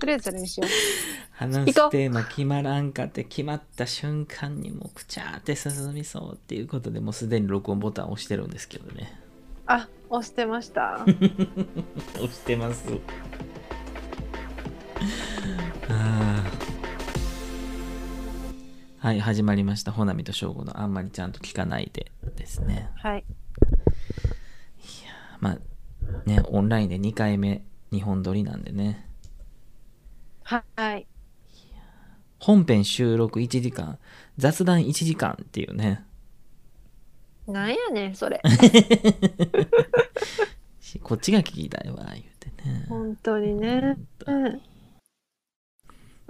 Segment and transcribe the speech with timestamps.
[0.00, 0.70] とりあえずそれにしよう。
[1.32, 9.20] 話すテーマ決まらんかって決まった瞬間にもうくちゃーって進みそうっていうことでもうすでに録音ボタン押してるんですけどね。
[9.66, 11.04] あ、押してました。
[12.16, 12.84] 押してます。
[18.98, 22.90] はい始まりました「ほなみとしょうごのあんまりちゃんと聞かないで」ですね。
[22.96, 23.24] はい。
[25.40, 25.58] まあ
[26.28, 29.09] ねオンラインで2回目2本撮りなんでね
[30.50, 31.06] はい。
[32.40, 33.98] 本編収録1時間
[34.38, 36.04] 雑談1時間っていうね
[37.46, 38.40] なんやねん、それ。
[40.80, 43.96] し こっちが聞きたいわ言うてね本当にね。
[44.26, 44.60] うん。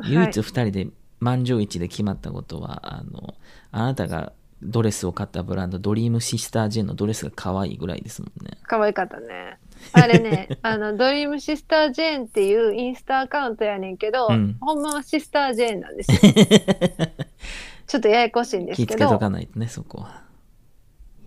[0.04, 0.88] 唯一2人で
[1.20, 3.34] 満場一致で決まったことは、あの
[3.70, 9.58] あなたがドレスを買ったブランドドリームシスタージェンのドレスが可愛いぐらいですもんね可愛かったね。
[9.92, 14.56] あれね、あの、ドリームシスタージェーンっていうインスタアカウントやねんけど、うん。
[14.60, 16.18] ほんまはシスタージェーンなんですよ。
[17.86, 18.88] ちょっとややこしいんですけど。
[18.88, 20.22] 気ぃつけとか、ないとねそこは。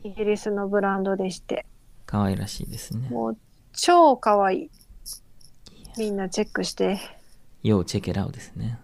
[0.03, 1.65] イギリスのブランドでして、
[2.05, 3.09] 可愛らしいですね。
[3.09, 3.37] もう
[3.73, 4.69] 超可愛い。
[5.97, 6.99] みんなチェックして、
[7.63, 8.79] 要チェケラウですね。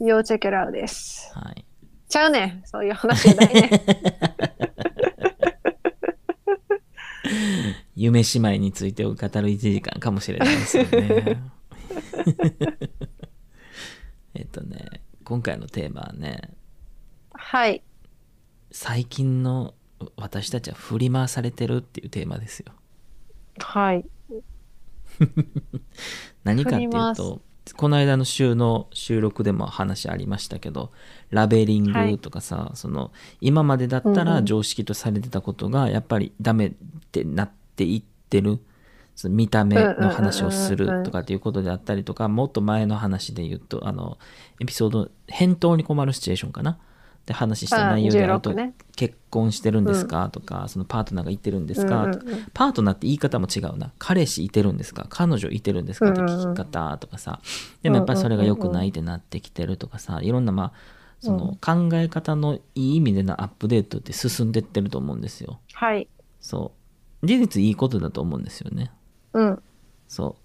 [0.00, 1.30] 要チェケラウです。
[1.34, 1.64] はい。
[2.08, 3.70] ちゃうねん、そういう話じゃないね。
[8.02, 11.42] 夢姉妹についてを語る1時間かもしれないですよね。
[14.34, 16.50] えっとね今回のテーマはね
[17.30, 17.82] はい。
[18.70, 19.74] 最近の
[20.16, 22.72] 私たちは振り回されてるっていうテーマですよ。
[23.58, 24.04] はい。
[26.42, 27.42] 何かっていうと
[27.76, 30.90] この間の週の収録でも話ありましたけど
[31.30, 36.72] ラベリングとかさ、その今までだったら常識とされてたことがやっぱりダメっ
[37.12, 38.60] てなっていってる
[39.14, 44.18] その見た目の話をするとかっていうことであったりとかもっと前の話で言うとあの
[44.60, 46.78] エピソード返答に困るシチュエーションかな。
[47.24, 48.74] で話した内容であると、あ16ね。
[48.96, 50.28] 結婚してるんですか？
[50.30, 53.92] とかそのパートナーがいてるんですか、とかパートナーって言い方も違うな。
[54.00, 55.06] 彼氏いてるんですか？
[55.08, 56.10] 彼女いてるんですか？
[56.10, 57.40] って聞き方とかさ。
[57.82, 60.72] でもやっぱりそれが良くないってなってきてるとかさいろんなまあ
[61.20, 65.60] その考え方のいい意味でのアップデートって進んでってると思うんですよ。
[65.74, 66.08] はい。
[66.40, 66.81] そう
[67.22, 68.90] 事実いいことだと思うんですよね。
[69.32, 69.62] うん。
[70.08, 70.36] そ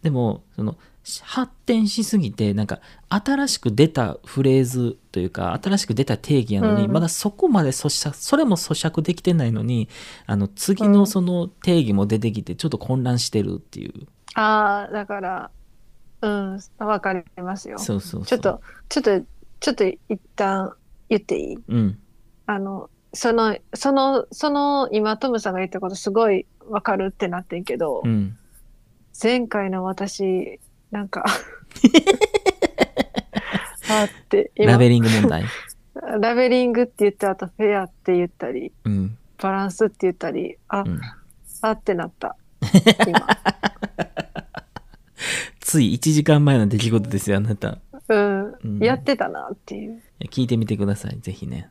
[0.00, 0.04] う。
[0.04, 6.92] でもそのし発展しすぎてなんか新しく出たフレーズというか新しく出た定義やのに、うん。
[6.92, 9.88] まだそこまで咀嚼それも咀嚼できてないのに
[10.26, 15.50] あの次のその定義も出てきてちょっと混乱してるっていう、ああ、だから、
[16.20, 17.78] うん、わかりますよ。
[17.78, 18.26] そうそうそう。
[18.26, 19.26] ちょっと、ちょっと、
[19.60, 20.72] ちょっと一旦
[21.08, 21.58] 言っていい？
[21.68, 21.98] うん。
[22.46, 28.36] あの、その、その、その、今トムさんが言ったことすごいわかるってなってんけど、うん。
[29.20, 30.60] 前回の私、
[30.90, 31.24] なんか、
[33.90, 35.44] あって、今ラベリング問題？
[36.20, 39.18] ラベリングって言った後、フェアって言ったり、うん。
[39.40, 41.00] バランスって言ったり、あ、うん。
[41.62, 42.36] あってなった。
[43.06, 43.26] 今。
[45.60, 47.78] つい1時間前の出来事ですよあなた。
[48.08, 48.78] うん、うん。
[48.78, 50.00] やってたなっていう。
[50.30, 51.56] 聞いてみてくださいぜひね。
[51.56, 51.68] はい、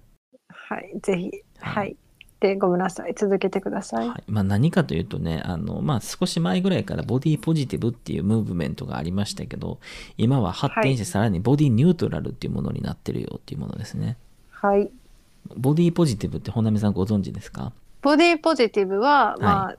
[1.01, 1.31] ぜひ。
[1.59, 1.97] ははいい。
[2.39, 3.15] で、ごめんなさい。
[3.15, 4.07] 続けてください。
[4.07, 9.79] はいまあ、何かというとねあの、まあ、少し前ぐらいからボディポジティブっていうムーブメントがありましたけど
[10.17, 14.17] 今は発展してさらにボディニュートラルっていうものになってるよっていうものですね
[14.51, 14.91] はい。
[15.55, 17.71] ボディポジティブって本並さんご存知ですか？
[18.03, 19.77] ボディポジティブは、いまあ、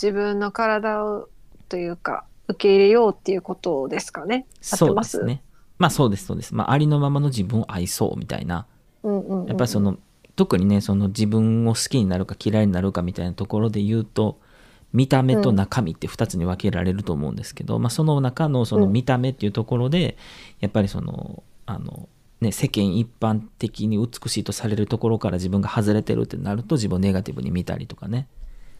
[0.00, 1.28] 自分の体を
[1.68, 4.46] というか、受け入れようっていうことですかね。
[4.60, 5.42] そうまですすね
[5.78, 8.66] まあそうですそうです、まあ、ありのままの自分を愛そうみたいな
[9.02, 9.98] うんうんうん、やっぱりその
[10.42, 14.40] 特にねその自分を好きになるか嫌いになるかみたいなところで言うと
[14.92, 20.16] 見た目と中身って2つに分けられると思うんですけど、まあ、その中のその見た目っていうところで
[20.58, 22.08] やっぱりそのあの、
[22.40, 28.26] ね、世間一般的に美しいとされるところから自分が外れてるってなると自分をネガティブに見たりとかね、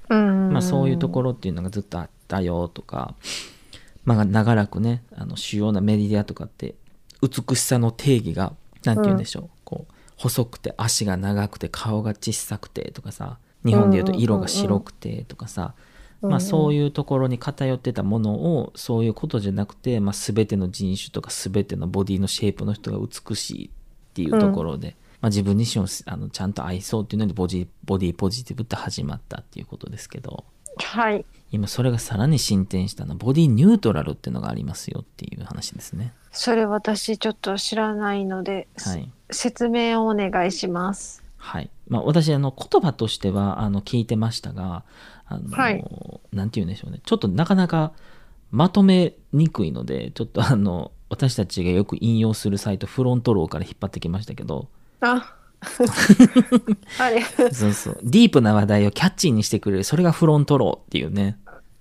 [0.08, 0.46] うん。
[0.46, 3.14] うんまあ、そういうところっていうのがずっとあったよとか、
[4.04, 6.74] まあ、長らくねあの主要なメディアとかって
[7.22, 8.52] 美しさの定義が
[8.84, 9.61] 何て言うんでしょう,、こう
[10.22, 15.74] 細くて足が長くて顔が小さくてとかさ日本で言うと色が白くてとかさ、
[16.20, 23.70] まあ、そういういうところに偏ってたものをそういうことじゃなくて、まあ、全ての人種とか全てのボディのシェイプの人が美しいっ
[24.14, 30.44] ていうところで、まあ、自分自身をあのちゃんと愛そうっていうのでボディボディポジティブって始まったっていうことですけど
[30.76, 31.24] はい。
[31.50, 36.14] 今それがさらに進展したのはボディニュートラルっていうのがありますよっていう話ですね。
[36.30, 41.22] それ私ちょっと知らないので、はい説明をお願いします。
[41.38, 44.84] はいまあ、私あの言葉としてはあの聞いてましたが
[45.26, 45.84] あの、はい
[46.32, 47.92] なんて言うんでしょうねちょっとなかなか
[48.52, 54.68] まとめにくいのでちょっとあの私たちがよく引用するサイトフロントローから引っ張ってきましたけど
[55.00, 55.34] あ
[56.98, 57.22] あり
[57.54, 57.98] そうそう。
[58.02, 59.84] ディープな話題をキャッチーにしてくれる。
[59.84, 61.38] それがフロントローっていうね。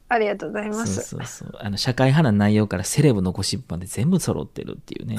[0.07, 1.01] ありがとうございます。
[1.01, 1.54] そうそう。
[1.60, 5.18] あの社会派な内容からセレブのゴシップまで全部揃ってるっていうね。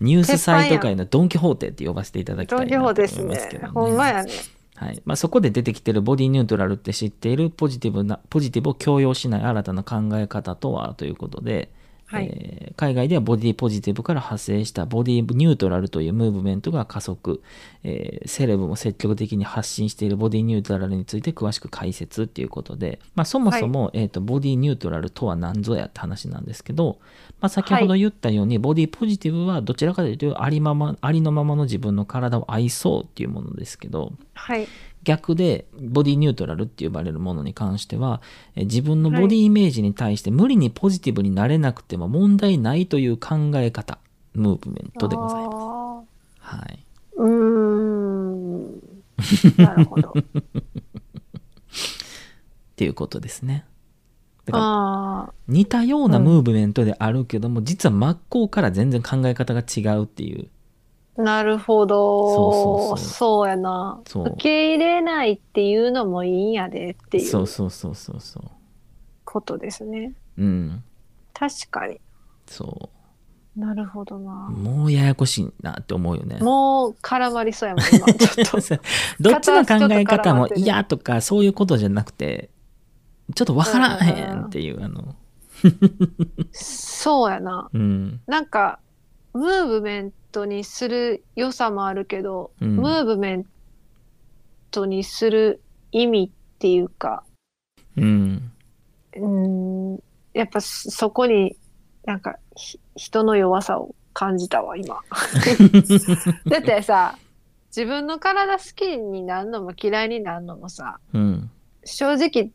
[0.00, 3.68] ニュースサイト界のドン・キホーテって呼ばせていただきたいなと思いますですけど、ね。
[3.72, 4.32] ほんまやね。
[4.74, 5.00] はい。
[5.04, 11.70] まあ、そこで出てきてるボディニュートラルって知っているポジティブなポジティブを強要しない新たな考え方とはということで、
[12.12, 12.26] はい。
[12.32, 17.42] えー海外ではボディポジティブから派生したボディニュートラルというムーブメントが加速、
[17.84, 26.98] えーセレブも積極的に発信しているボディニュートラルについて詳しく解説っていうことで、まあ、そもそも、えー、とボディニュートラルとは何ぞやって話なんですけど、
[27.40, 34.66] まあ、先ほど言ったように、ボディポジティブはどちらかというとありままありのままの自分の体を愛そうっていうものですけどはい。
[35.04, 38.20] 逆でボディニュートラルって呼ばれるものに関しては
[38.54, 43.98] えー自分のボディイメージに対して無理にポジティブになれなくても問題ないという考え方
[44.34, 45.54] ムーブメントでございます。
[45.54, 46.02] あ
[46.38, 48.82] はい、ーうーん。
[49.56, 50.14] なるほど。
[52.72, 53.64] っていうことですね。
[54.44, 54.64] だから
[55.28, 60.51] あ似たようなムーブメントであるけども、実は真っ向から全然考え方が違うっていうあ、
[61.16, 62.34] なるほど。
[62.34, 64.00] そうそうそうそうやな。
[64.06, 68.42] そう受け入れないっていうのもいいんやでっていそううそうそうそうそう
[69.24, 70.14] ことですね。
[70.38, 70.84] うん。
[71.34, 72.00] 確かに。
[72.46, 72.90] そ
[73.56, 74.32] なるほどうな。
[74.32, 76.38] もうややこしいなって思うよね。
[76.40, 78.06] もう絡まりそうやもん、今。
[78.14, 78.82] ちょっと。
[79.20, 82.48] どっちの考え方も嫌とかそういうことじゃなくて
[83.34, 85.14] ちょっとわからへんっていうあの
[86.52, 87.68] そうやな。
[87.72, 88.78] うんなんか、
[89.34, 92.76] ムーブメントにする良さもあるけど、うん。
[92.76, 93.46] ムーブメン
[94.70, 95.62] トにする
[95.92, 97.24] 意味っていうか、
[97.96, 98.52] うん。
[99.16, 100.02] うーん、
[100.32, 101.56] やっぱそそこに
[102.04, 105.00] なんかひ人の弱さを感じたわ、今。
[106.48, 107.18] だってさ、
[107.74, 111.50] 自分の体好きになるのも嫌いになるのもさ、うん。
[111.84, 112.50] 正直、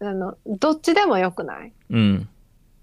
[0.00, 1.72] あの、どっちでもよくない？
[1.90, 2.28] うん。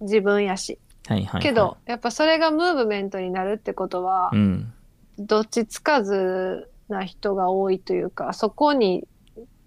[0.02, 0.80] 自分やし。
[1.08, 4.74] はいはいはいけど、やっぱそれがムーブメントになるってことはう、ん
[5.18, 9.08] どっちつかずな人が多いというか、そこに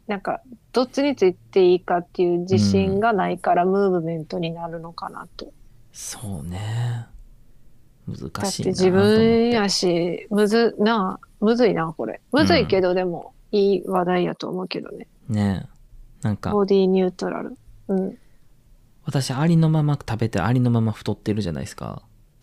[0.06, 0.40] なんか
[0.72, 5.52] どっちについていいかっていう自信がないからムーブメントになるのかなと。
[5.92, 7.06] そうね
[8.06, 12.20] 難だっして自分やし、むず、なあ、むずいな、これ。
[12.32, 15.06] むずいけど、でもいい話題やと思うけどね。
[15.28, 15.68] ね
[16.22, 17.56] なんかボディニュートラル。
[17.88, 18.18] うん。
[19.04, 22.02] 私ありのまま食べてありのまま太ってるじゃないですか。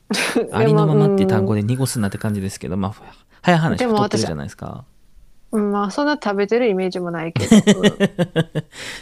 [0.52, 2.96] ありのままって単語で濁すなって感じですけどまあ
[3.42, 4.86] 早い話太ってるじゃないですか。
[5.52, 7.56] うん、まあそんな食べてるイメージもないけど。
[7.56, 7.94] う ん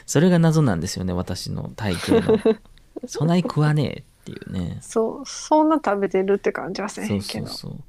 [0.06, 2.40] それが謎なんですよね私の体型の。
[3.06, 4.78] そない食わねえっていうね。
[4.82, 7.48] そう、そんな食べてるって感じはせへんけど。
[7.48, 7.84] そうそう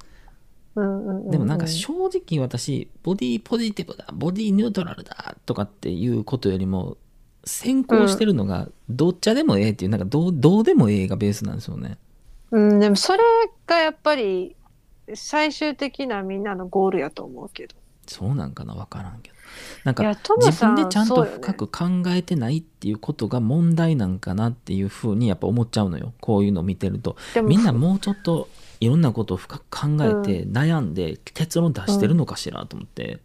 [0.77, 1.31] うんうんうん。
[1.31, 6.97] でもなんか正直私ボディポジティブだボディニュートラルだとかっていうことよりも
[7.49, 11.99] 先行してるのがどっちでもええっていうなんかどうどうでもええがベースなんですよね。
[12.51, 13.21] うん、でもそれ
[13.67, 14.57] がやっぱり
[15.15, 17.75] 最終的なみんなのゴールやと思うけど。
[18.07, 19.37] そうなんかな分からんけど。
[19.85, 26.13] なんか自分でちゃんと深く考えてないっていうことが問題なんかなっていうふうにやっぱ思っちゃうのよ。
[26.21, 27.17] こういうのを見てると。
[27.43, 28.49] みんなもうちょっと
[28.81, 33.21] いろんなことを深く考えて悩んで結論出してるのかしらと思って、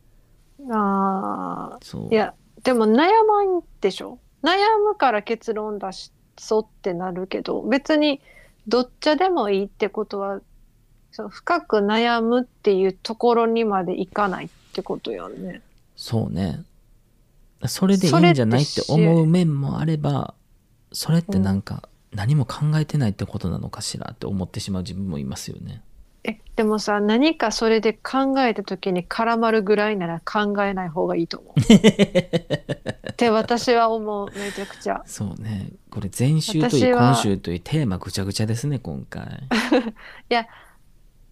[0.71, 2.07] あそう。
[2.07, 4.19] あ、いや、でも悩まんでしょ？
[4.41, 8.21] 悩むから結論出しそうってなるけど、別に
[8.67, 10.41] どっちでもいいってことは、
[11.11, 15.61] その深く悩むっていうところにまでいかないってことやんね。
[15.95, 16.63] そうね。
[17.65, 20.33] それでいいんじゃないって思う面もあれば
[20.91, 25.81] それってなんか何も考えてないってことなのかしらって思ってしまう自分もいますよね
[26.23, 31.59] え、でもさ、何かそれで考えた時に絡まるぐらいなら考えない方がいいと思う。
[33.11, 35.03] って私は思う、めちゃくちゃ。
[35.05, 39.43] そうねこれ前週といい今週といいテーマぐちゃぐちゃですね今回
[40.29, 40.33] い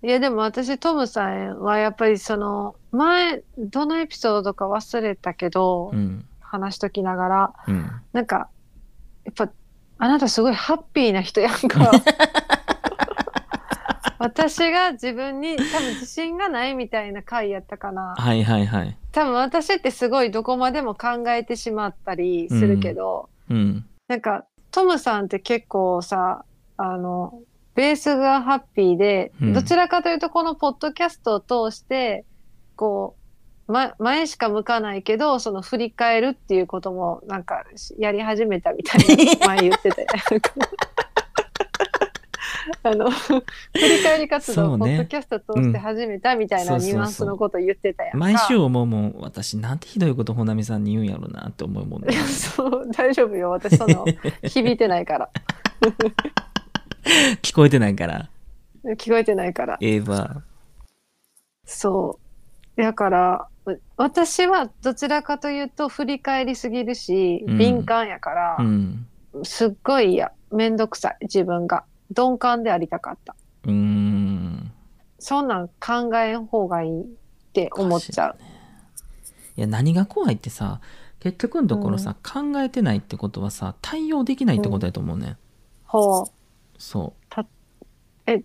[0.07, 8.49] や、でも私、トムさんはやっぱりその、前、どのエピソードか忘れたけど、うん話しときながら、うんなんか、
[9.23, 9.49] やっぱ、
[9.99, 11.91] あなたすごいハッピーな人やんか。
[14.21, 18.13] 私が自分に多分自信がないみたいな回やったかな。
[18.17, 18.97] はいはいはい。
[19.11, 23.85] 多分私ってすごいどこまでも考えてしまったりするけど、うん。
[24.07, 26.45] なんか、トムさんって結構さ、
[26.77, 27.41] あの、
[27.73, 29.53] ベースがハッピーで、うん。
[29.53, 31.39] どちらかというとこのポッドキャストを
[31.71, 32.23] 通して、
[32.75, 33.15] こ
[33.67, 37.63] う、ま、前しか向かないけどその振り返るっていうこともなんか
[37.97, 40.07] やり始めたみたいな前言ってて
[42.83, 49.57] あの振り返り活動をポッドキャスト通して始めたみたいなうんニュアンスのこと言ってたやんか、毎週思うもん私。
[49.57, 52.13] なんてひどいことほなみさんに言うんやろなって思うもんね。
[52.23, 54.05] そう大丈夫よ私その
[54.43, 55.29] 響いてないから。
[57.41, 58.29] 聞こえてないから。
[58.97, 59.77] 聞こえてないから。
[59.81, 60.41] ええわ。
[61.65, 62.19] そ
[62.77, 62.81] う。
[62.81, 67.57] だからう私はどちらかというと振り返りすぎるしうん。
[67.57, 69.07] 敏感やから、うん。
[69.43, 73.35] すっごい嫌めんどくさい自分が鈍感でありたかった。
[73.65, 74.71] うーん。
[75.19, 77.05] そんなん考えん方がいいっ
[77.53, 78.37] て思っちゃう。
[79.57, 80.81] いや何が怖いってさ
[81.19, 85.37] 結局のところさ、考えてないってことはさ対応できないってことやと思うね、
[85.85, 86.25] ほう。
[86.79, 87.13] そ
[88.27, 88.41] 例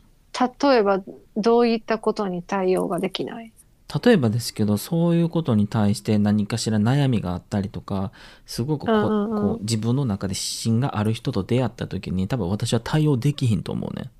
[0.76, 1.02] えば
[1.38, 3.46] どういったことに対応ができない？
[3.46, 3.52] う
[4.04, 8.10] 例えばですけどそういうことに対して何かしら悩みがあったりとか
[8.44, 14.10] すごくこう,、こう自分の中で指針がある人と出会った時に多分私は対応できひんと思うね。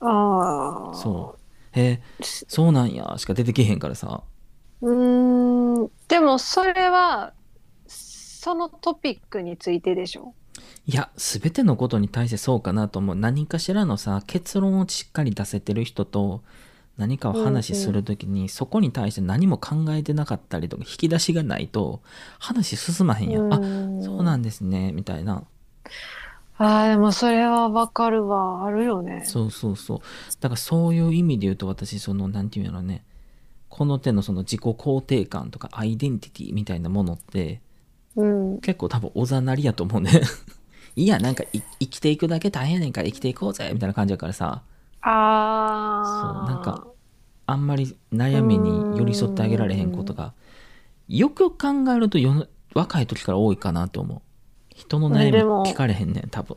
[0.00, 1.78] ああそう。
[1.78, 4.22] へえそうなんやしか出てけへんからさ。
[4.80, 5.90] うーん。
[6.06, 7.32] でもそれは
[7.88, 10.34] そのトピックについてでしょ？
[10.86, 13.16] いや全てのことに対してそうかなと思う。
[13.16, 16.42] 何かしらのさ結論をしっかり出せてる人と
[16.96, 22.02] 何かを話する時に、そこに対して何も考えてなかったりとか引き出しがないと
[22.38, 23.56] 話進まへんやん、あ
[24.02, 25.44] そうなんんですねみたいな。
[26.56, 28.64] あーでもそれはわかるわ。
[28.64, 29.24] あるよね。
[29.26, 29.98] そうそうそう。
[30.40, 33.04] だからそういう意味で言うと私その何て言うんやろね。
[33.68, 37.60] この手のその自己肯定感とかアイデンティティみたいなものって
[38.14, 38.60] うん。
[38.60, 40.12] 結構多分おざなりやと思うね。
[40.94, 44.62] いやなんかい生きていくだけ大変やねんから生きていこうぜみたいな感じやからさ
[45.04, 46.86] ああそうなんか
[47.46, 50.32] あんまり悩みに寄り添ってあげられへんことが
[51.08, 54.22] よく考えると世の若い時から多いかなと思う。
[54.74, 56.56] 人の悩み聞かれへんねん多分。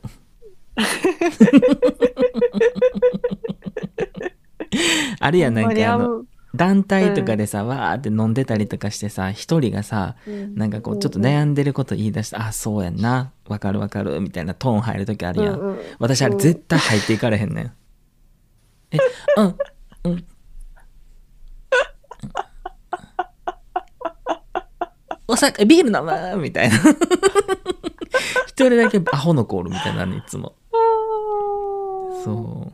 [5.20, 6.24] あれやなんかあの
[6.56, 10.16] 団体とかでさ、わーって飲んでたりとかしてさ一人がさ
[10.56, 17.72] なんかこうちょっと悩んでること言い出して、あそうやんなわかるわかるみたいなトーン入る時あるやん、うんうん私あれ絶対入っていかれへんねん、
[18.92, 18.98] え
[19.38, 19.58] うん
[20.06, 20.26] うん。
[25.28, 26.42] お酒ビール飲む？
[26.42, 26.76] みたいな。
[28.48, 30.56] 一人だけアホのコールみたいなのいつも。
[32.24, 32.74] そう。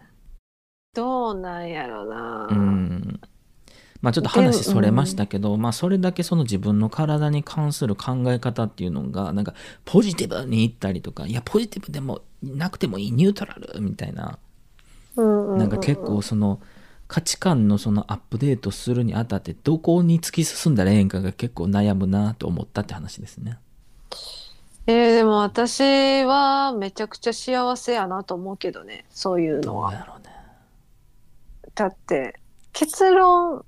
[0.93, 3.19] どうなんやろな、うん。
[4.01, 9.55] まあちょっと話それましたけど、まあそれだけその自分の体に関する考え方っていうのがなんか
[9.85, 14.23] ポジティブにいったりとかいやポジティブでもなくてもいいニュートラルみたいな。
[14.23, 14.37] うんうんうん
[15.15, 16.59] なんか結構その
[17.07, 23.59] 価値観のそのアップデートするにあたってどこに突き進んだらええんかが結構悩むなと思ったって話ですね。
[24.87, 30.33] えーでも私はめちゃくちゃ幸せやなと思うけどねそういうのはどうやろうね。
[31.75, 32.39] だって
[32.73, 33.63] 結論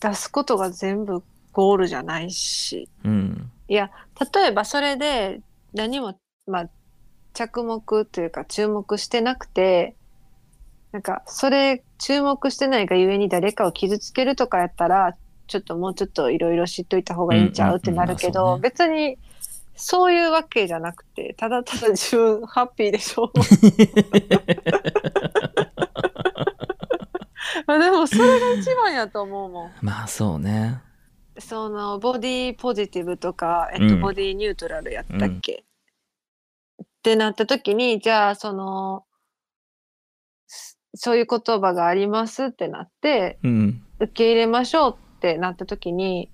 [0.00, 1.22] 出すことが全部
[1.52, 3.50] ゴールじゃないしうん。
[3.68, 3.90] いや
[4.34, 5.40] 例えばそれで
[5.72, 6.70] 何もまあ
[7.32, 9.96] 着目というか注目してなくて
[10.94, 15.16] なんかそれ注目してないがゆえに誰かを傷つけるとかやったら
[15.48, 19.18] ちょっともうちょっといろいろ知っといた方がいいんちゃうってなるけど、別に
[19.74, 23.32] そういうわけじゃなくてただただ自分ハッピーでしょ。
[27.66, 29.72] まあでもそれが一番やと思うもん。
[29.82, 30.80] まあそうね。
[31.40, 34.00] そのボディポジティブとか、えっとうん。
[34.00, 35.64] ボディニュートラルやったっけ、
[36.80, 39.13] ってなった時にじゃあそのす
[40.94, 43.82] そういう言葉がありますってなってうん。
[44.00, 46.30] 受け入れましょうってなった時に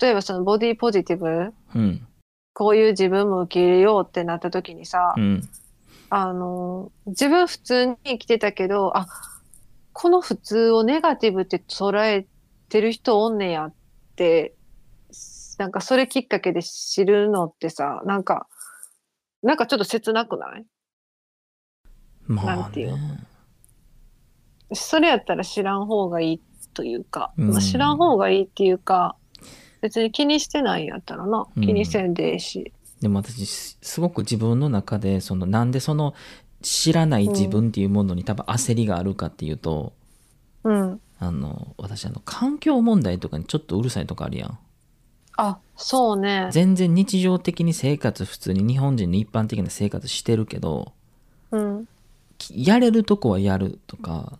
[0.00, 2.06] 例えばそのボディポジティブうん。
[2.52, 5.48] こういう自分も受け入れようってなった時にさ、うん。
[6.10, 9.06] あの自分普通に生きてたけどあ
[9.92, 12.26] この普通をネガティブって捉え
[12.68, 13.74] てる人おんねやっ
[14.16, 14.54] て
[15.58, 18.48] なんかそれきっかけで知るのってさなんか
[19.42, 20.66] なんかちょっと切なくない？
[22.26, 22.62] まあ、ね。
[22.62, 22.96] なんていう
[24.72, 26.40] それやったら知らん方がいい
[26.74, 27.50] というか、うん。
[27.50, 29.16] まあ、知らん方がいいっていうか
[29.80, 31.46] 別に気にしてないんやったらな。
[31.56, 31.62] うん。
[31.62, 36.14] 気にせんでええし、でも私すすごく自分の中でそのなんでその
[36.62, 39.92] 知らない自分っていうものに多分焦りがあるかっていうと、
[40.64, 41.00] うん。
[41.18, 44.58] あの私あの環境問題とかにちょっとうるさいとかあるやん。
[45.36, 46.48] あそうね。
[46.52, 50.92] 全然日常的に生活普通に日本人の一般的な生活してるけど
[51.50, 51.88] うん。
[52.36, 54.38] きやれるとこはやるとか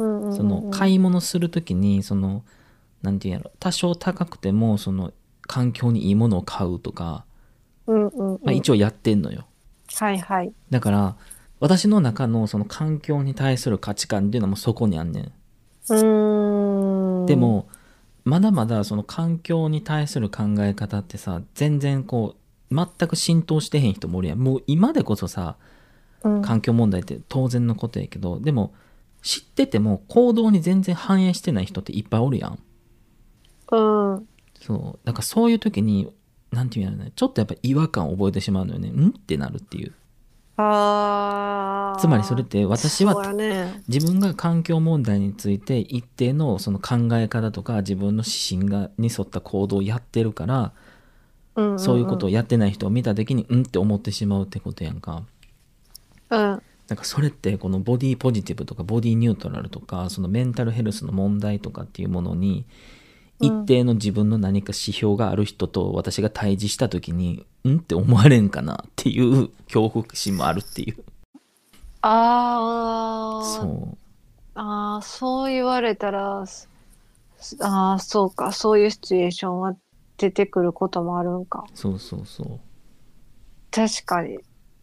[0.00, 2.42] その買い物する時にその
[3.02, 7.24] なんていうんやろ多少高くてもその環境にいいものを買うとか、
[7.86, 8.40] うんうん、うん。
[8.42, 9.46] まあ、一応やってんのよ
[9.94, 10.52] はいはい。
[10.70, 11.16] だから
[11.58, 17.26] 私の中のその環境に対する価値観っていうのもそこにあんねんうーん。
[17.26, 17.68] で、も
[18.24, 22.36] まだまだその環境に対する考え方ってさ全然こ
[22.70, 25.56] う全く浸透してへん人もおるやんもう今でこそさ
[26.22, 28.74] うん、環境問題って当然のことやけどでも
[29.22, 32.58] 知ってても行動に全然反映してない人っていっぱいおるやん
[33.72, 34.28] うん。
[34.60, 36.12] そうだからそういう時に
[36.50, 39.92] なんていうんやろねちょっとやっぱ違和感を覚えてしまうのよねんってなるっていう
[40.56, 42.00] ああ。
[42.00, 43.82] つまりそれって私はね。
[43.88, 50.72] 自分が環境問題について一定のその考え方とか自分の指針がに沿った行動をやってるから
[51.56, 55.24] うんんんそういうことをやってない人を見た時にうんって思ってしまうってことやんか
[56.30, 56.62] うん。
[56.90, 62.66] なんかそれってこのボディポジティブとかボディニュートラルとかそのメンタルヘルスの問題とかっていうものに
[63.40, 71.02] 一定の自分の何か指標がある人と私が対峙した時にうんって思われんかなっていう恐怖心もあるっていう
[72.02, 73.44] ああ。
[73.44, 73.98] そう
[74.54, 76.44] ああ、そう言われたら、
[77.60, 79.76] あ、そうか、そういうシチュエーションは
[80.18, 81.64] 出てくることもあるんか。
[81.74, 82.60] そうそうそう
[83.70, 84.38] 確かに。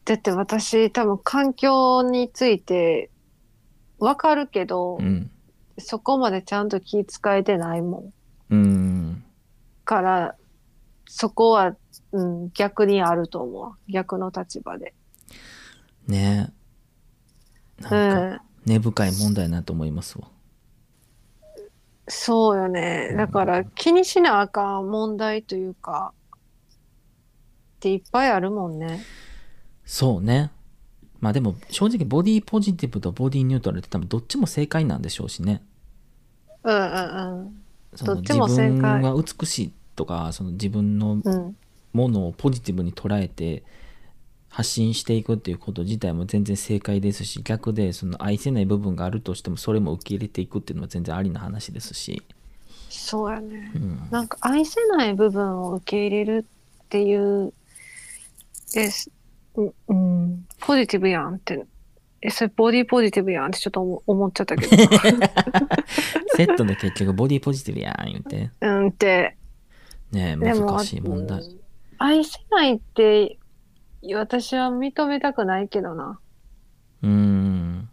[0.07, 3.11] だって私、多分環境について
[3.99, 5.29] わかるけど、うん
[5.79, 8.11] そこまでちゃんと気遣えてないも
[8.49, 8.55] ん。
[8.55, 9.23] うん
[9.85, 10.35] から、
[11.07, 11.75] そこは、
[12.13, 13.77] うん、逆にあると思うわ。
[13.87, 14.95] 逆の立場で。
[16.07, 16.51] ね
[17.81, 18.41] えうなんかん。
[18.65, 20.27] 根深い問題なと思いますわ
[22.07, 23.13] そうよね。
[23.15, 26.13] だから気にしなあかん問題というか、
[27.75, 29.05] っていっぱいあるもんね。
[29.87, 30.51] そうね
[31.19, 35.63] まあでも正直ボディポジティブとボディニュートラルって多分どっちも正解なんでしょうしね
[36.63, 36.77] うんう
[37.43, 37.63] ん
[37.95, 41.33] そのどっちも正解自分は美しいとかその自分のうん。
[41.33, 41.57] うん。
[41.93, 43.63] ものをポジティブに捉えて
[44.49, 52.21] 発信していくっていうこと自体も全然正解ですし逆でその愛せない部分があるとしてもそれも受け入れていくっていうのは全然ありな話ですし、
[52.89, 53.71] そうやね。
[53.75, 56.45] うん、なんか愛せない部分を受け入れる
[56.83, 57.53] っていう、
[58.73, 59.09] です。
[59.57, 60.47] うん、うん。
[60.61, 61.65] ポジティブやんって。
[62.21, 64.75] え、それボディポジティブやんってちょっと思思っちゃったけど。
[66.35, 68.49] セットで結局ボディポジティブやん言うて。
[68.61, 69.35] うんって。
[70.11, 71.41] ねえ難しい問題。
[71.41, 71.59] うん
[71.99, 73.39] 愛せないって
[74.13, 76.19] 私は認めたくないけどな。
[77.01, 77.89] うん。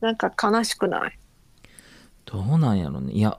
[0.00, 1.16] なんか悲しくない？
[2.24, 3.12] どうなんやろね。
[3.12, 3.38] いや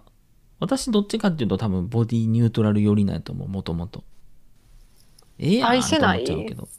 [0.62, 4.06] 私どっちかっていうと多分ボディニュートラル寄りなんやと思うもともと。
[5.38, 6.70] ええやん愛せないと思っちゃうけど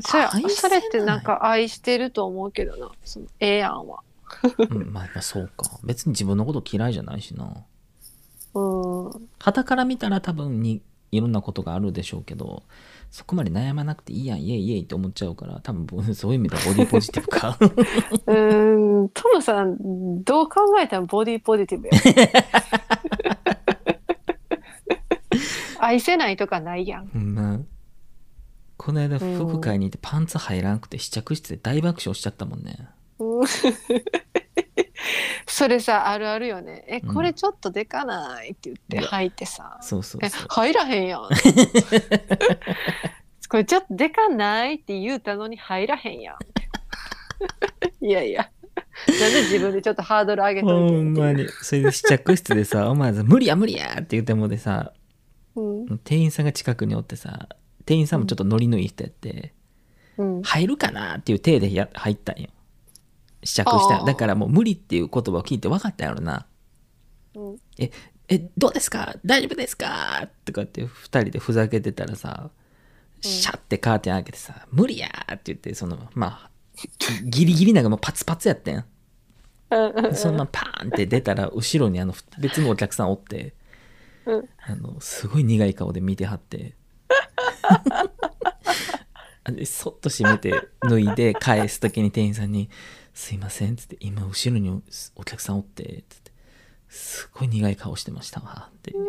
[0.00, 2.90] それ愛せないそれってなんか愛してると思うけどな。
[3.04, 4.00] そのええやんは。
[4.70, 7.64] うん、まあまあそうか別に自分のこと嫌いじゃないしな
[8.54, 9.28] うん。
[9.38, 12.62] 傍から見たら多分にいろんなことがあるでしょうけど
[13.10, 21.92] そこまで悩まなくていいやんイエイイエイって思っちゃうから多分そういう意味ではボディポジティブかうーん、トムさん、どう考えてもボディポジティブや。
[25.80, 27.06] 愛せないとかないやん。
[27.06, 27.58] ほんま
[28.78, 32.88] この間服買いに行ってパンツ入らなくて試着室で大爆笑しちゃったもんね
[33.18, 33.46] うん
[35.46, 36.84] それさ、あるあるよね。
[36.86, 39.78] え、うんこれちょっとでかないって言って履いてさ。
[39.80, 41.22] え、そうそうそう入らへんやん。
[43.48, 46.36] これちょっとでかないって言うたのに入らへんやん。
[48.04, 48.50] いやいや。
[49.08, 54.92] なんで自分でちょっとハードル上げとほんまにそれで試着室でさ思わず「無理や無理や!」って言ってもでさ
[55.56, 55.98] うん。
[55.98, 57.48] 店員さんが近くにおってさ
[57.88, 59.54] 店員さんもちょっとノリのいい人やって、
[60.18, 60.42] うん。
[60.42, 62.50] 入るかなっていう体でや入ったんよ。
[63.42, 64.04] 試着した。
[64.04, 66.46] だからもう無理っていう言葉を聞いて分かったやろな。
[67.34, 67.56] うん。
[67.78, 67.90] え
[68.28, 69.16] えどうですか？
[69.24, 70.28] 大丈夫ですか？
[70.44, 72.50] とかって二人でふざけてたらさ
[73.22, 76.50] シャッてカーテン開けてさ「無理や!」って言ってそのまあ
[77.24, 78.84] ギリギリなんかもうパツパツやってん。
[79.70, 80.14] うん。
[80.14, 83.54] そのままパーンって出たら後ろにあの別のお客さんおって
[84.26, 84.48] うん。
[84.66, 86.77] あのすごい苦い顔で見てはってあ
[89.52, 92.68] でそっと閉めて脱いで返す時に店員さんに
[93.14, 94.82] 「すいません」っつって「今後ろにお
[95.16, 96.32] お客さんおって」つって
[96.88, 98.92] すごい苦い顔してましたわって。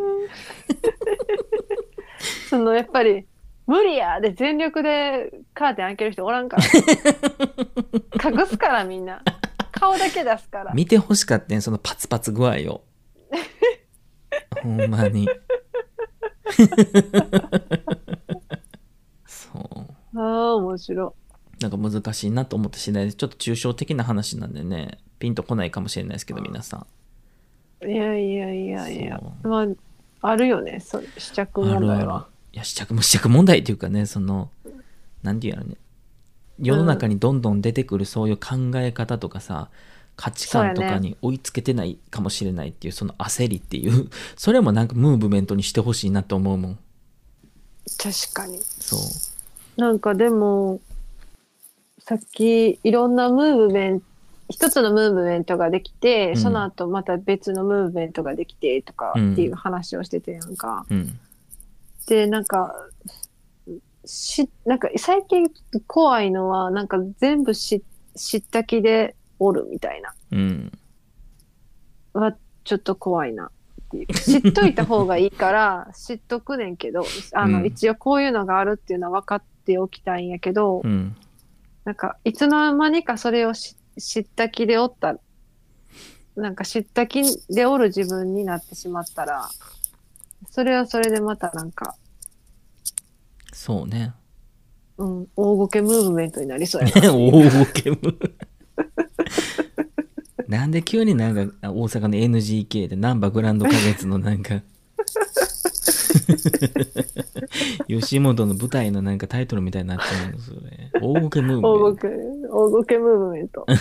[2.49, 3.25] そのやっぱり
[3.67, 6.63] 無理やで全力でカーテン開ける人おらんから。
[8.31, 9.23] 隠すからみんな。
[9.71, 10.73] 顔だけ出すから。
[10.73, 12.83] 見てほしかったんそのパツパツ具合を。
[14.63, 15.29] ほんまに
[19.25, 19.59] そ
[20.13, 20.19] う。
[20.19, 21.15] ああ面白
[21.59, 26.85] なんか難しいなと思った次第でちょっと抽象的な話なんでねピンとこないかもしれないですけど皆さ
[27.81, 27.89] ん。
[27.89, 29.21] いやいやいやいや。
[29.43, 29.67] まあ
[30.21, 32.27] あるよねそ試着問題は。
[32.53, 34.49] いや試着も試着問題っていうかねその
[35.23, 35.75] なんていうのね。
[36.61, 39.69] 世の中にどんどん出てくるそういう考え方とかさ
[40.19, 44.09] 価値観とかに追いつけてないかもしれないっていうその焦りっていう。
[44.35, 46.79] それもなんかムーブメントにしてほしいなと思うもん。
[47.97, 48.59] 確かに。
[48.61, 49.81] そう。
[49.81, 50.81] なんかでも
[51.99, 54.05] さっきいろんなムーブメント
[54.49, 56.37] 一つのムーブメントができて、うん。
[56.37, 60.85] その後また別のムーブメントができてとかっていう話をしててやんか。
[60.89, 61.17] うん。
[62.07, 62.75] でなんか
[64.03, 65.49] しなんか最近
[65.87, 67.81] 怖いのはなんか全部し
[68.17, 70.13] 知った気でおるみたいな。
[70.31, 70.71] うん。
[72.13, 73.49] はちょっと怖いなっ
[73.89, 74.13] ていう。
[74.13, 77.65] 知っといた方がいいから 知っとくねんけどあの、うん。
[77.65, 81.15] 一応こういうのがあるっていうのは分かっておきたいんやけど、うん。
[81.85, 85.17] なんかいつの間にかそれをし知った気でおった。
[86.35, 89.49] なんか知った気でおる自分になってしまったら
[90.47, 91.95] それはそれでまたなんか、
[93.53, 94.13] そうね。
[94.97, 97.01] うん、大ごけムーブメントになりそうやな。
[97.13, 97.97] 大ボケム
[100.47, 104.61] なんで急になんかあ大阪の NGK でナンバーグランド花月のなんか
[107.87, 110.91] 吉本の舞台のなんかタイトルみたいになっちゃうんですよね。
[111.01, 113.65] 大ボケムーブメント大ごけ、大ごけムーブメント。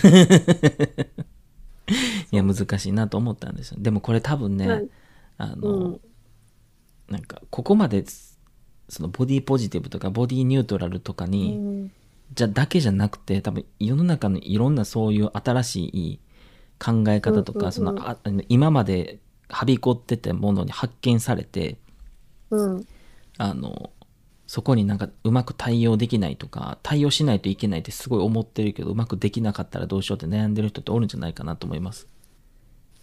[2.31, 3.77] いや難しいなと思ったんですよ。
[3.79, 4.89] でもこれ多分ね、なん
[5.37, 5.99] あの、うん。
[7.09, 8.03] なんかここまで
[8.89, 11.91] そのボディポジティブとかボディニュートラルとかうに、ん
[12.33, 16.19] じゃだけじゃなくて多分世の中のいろんなそういう新しい
[16.83, 17.71] 考え方とか、うんうんうん。
[17.71, 21.77] その今まではびこってたものに発見されて
[22.51, 22.87] うん、
[23.37, 23.91] あの
[24.47, 32.07] そこになんかうまく対応できないとか対応しないといけないってすごい思ってるけどうまくできなかったらどうしようって悩んでる人っておるんじゃないかなと思います。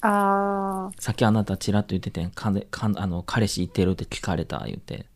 [0.03, 5.07] あさっきあなたちらっと言ってたやんかねかあの彼氏いてるって聞かれた言うて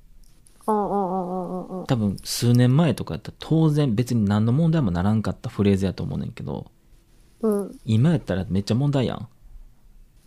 [0.67, 6.71] 多分数年前とかやったら当然別に何の問題もならんかったフレーズやと思うねんけど
[7.43, 7.79] うん。
[7.85, 9.29] 今やったらめっちゃ問題やん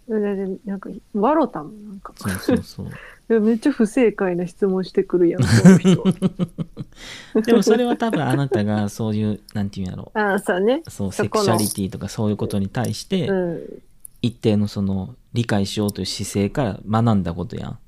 [0.08, 2.13] なんか、笑ったもん、なんか。
[2.17, 5.41] そうそうそう めっちゃ不正解な質問してくるやん。
[7.46, 10.84] でもそれは多分あなたがそういうなんていうんやろ ああ、そうね。
[10.89, 13.62] そうセクシャリティとかそういうことに対してうん。
[14.22, 17.80] 一定のその理解しようという姿勢から学んだことやん。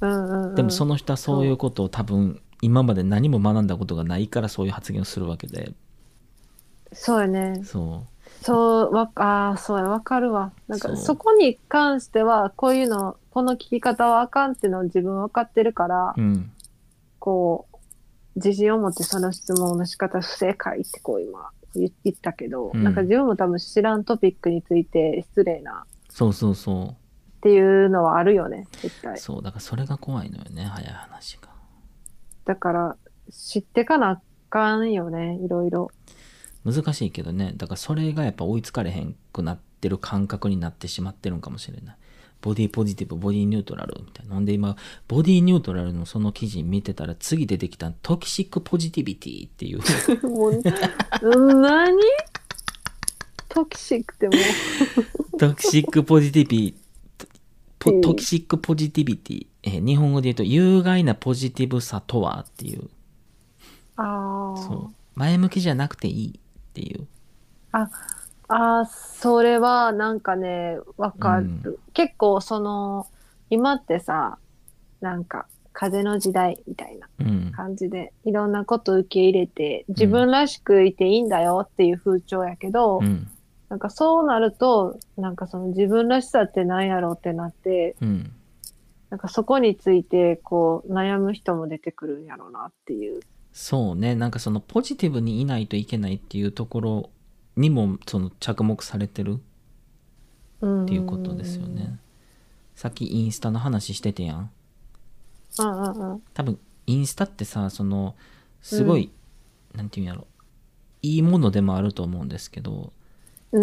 [0.00, 5.72] でもその人はそういうことを多分今まで何も学んだことがないからそういう発言をするわけで。
[6.92, 7.62] そうやね。
[7.64, 8.04] そ
[8.42, 10.52] そう、わ、ああ、そうや、わかるわ。
[10.68, 16.50] なんか、そこに関しては、こういうの、この聞き方はあかんっていうのを自分分かってるから、ううん。
[17.18, 17.76] こう、
[18.36, 22.84] 自信を持ってその質問の仕方不正解ってこう今言言ったけど、うん。
[22.84, 26.94] なんか自分も多分知らんトピックについて失礼なそうそうそ
[27.46, 29.14] っていうのはあるよね、絶対。
[29.14, 29.18] う。
[29.18, 31.48] そうだからそれが怖いのよね早い話が。
[32.44, 32.96] だから、
[33.30, 35.92] 知ってかなあかんよね、いろいろ。
[36.64, 41.96] 難しいけどねだからそれがやっぱ追いつかれへんくなってる感覚になってしまってるんかもしれない。
[42.42, 44.34] ボディポジティブボディニュートラルみたいな。
[44.34, 49.80] なんで今ボディニュートラルのその記事見てたら次出てきたトキシックポジティビティっていう。
[51.22, 51.96] 何？
[53.48, 56.74] トキシックってもう、 トキシックポジティビ
[57.78, 62.88] トキシックポジティビティ、えー日本語で言うと有害なポジティブさとはっていう。
[63.96, 64.60] ああ。
[64.60, 64.94] そう。
[65.14, 66.40] 前向きじゃなくていいっ
[66.74, 67.06] ていう。
[67.72, 67.88] あ
[68.48, 71.78] あ、それはなんかね、わかる。
[71.92, 73.06] 結構その、
[73.50, 74.38] 今ってさ、
[75.00, 77.52] なんか風の時代みたいなうん。
[77.52, 83.28] 感じで、いろんなこと受け入れて、自分らしくいていいんだよっていう風潮やけど、うん
[83.68, 88.32] なんかそうなると、なんかその自分らしさって何やろうってなって、うん
[89.10, 93.20] なんかそこについてこう悩む人も出てくるんやろうなっていう。
[93.52, 97.10] そうねなんかそのポジティブにいないといけないっていうところ
[97.56, 99.40] にもその着目されてる
[100.60, 100.84] うん。
[100.84, 101.98] っていうことですよね。
[102.74, 104.50] さっきインスタの話しててやん
[105.58, 106.22] うんうんうん。
[106.34, 108.16] 多分インスタってさその
[108.60, 109.10] すごい、
[109.74, 110.26] なんていうんやろ
[111.02, 112.90] いいものでもあると思うんですけどうんうん、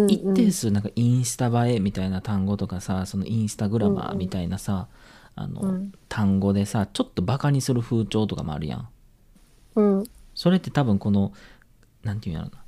[0.08, 4.88] 一定数なんかインスタ映えみたいな単語とかさそのインスタグラマーみたいなさ、
[5.36, 5.92] あの、うん。
[6.08, 8.88] 単語でさちょっとバカにする風潮とかもあるやん。
[9.76, 10.04] うん。
[10.34, 11.32] それって多分この
[12.02, 12.62] なんていうんやろな。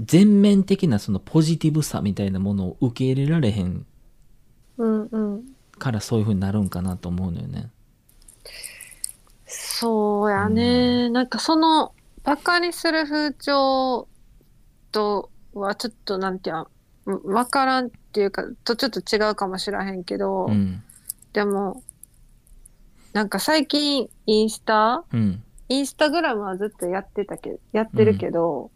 [0.00, 3.84] 全面的なそのポジティブさみたいなものを受け入れられへん
[4.78, 5.44] うんうん。
[5.78, 7.70] からそういう風になるんかなと思うのよね。
[9.46, 11.92] そうやね、なんかその
[12.22, 14.06] バカにする風潮
[14.92, 16.66] とはちょっとなんていう
[17.32, 20.82] わからんっていうかとちょっと違うかもしらへんけど、うん
[21.32, 21.82] でも
[23.12, 28.72] なんか最近インスタうんインスタグラムはずっとやってたけやってるけど、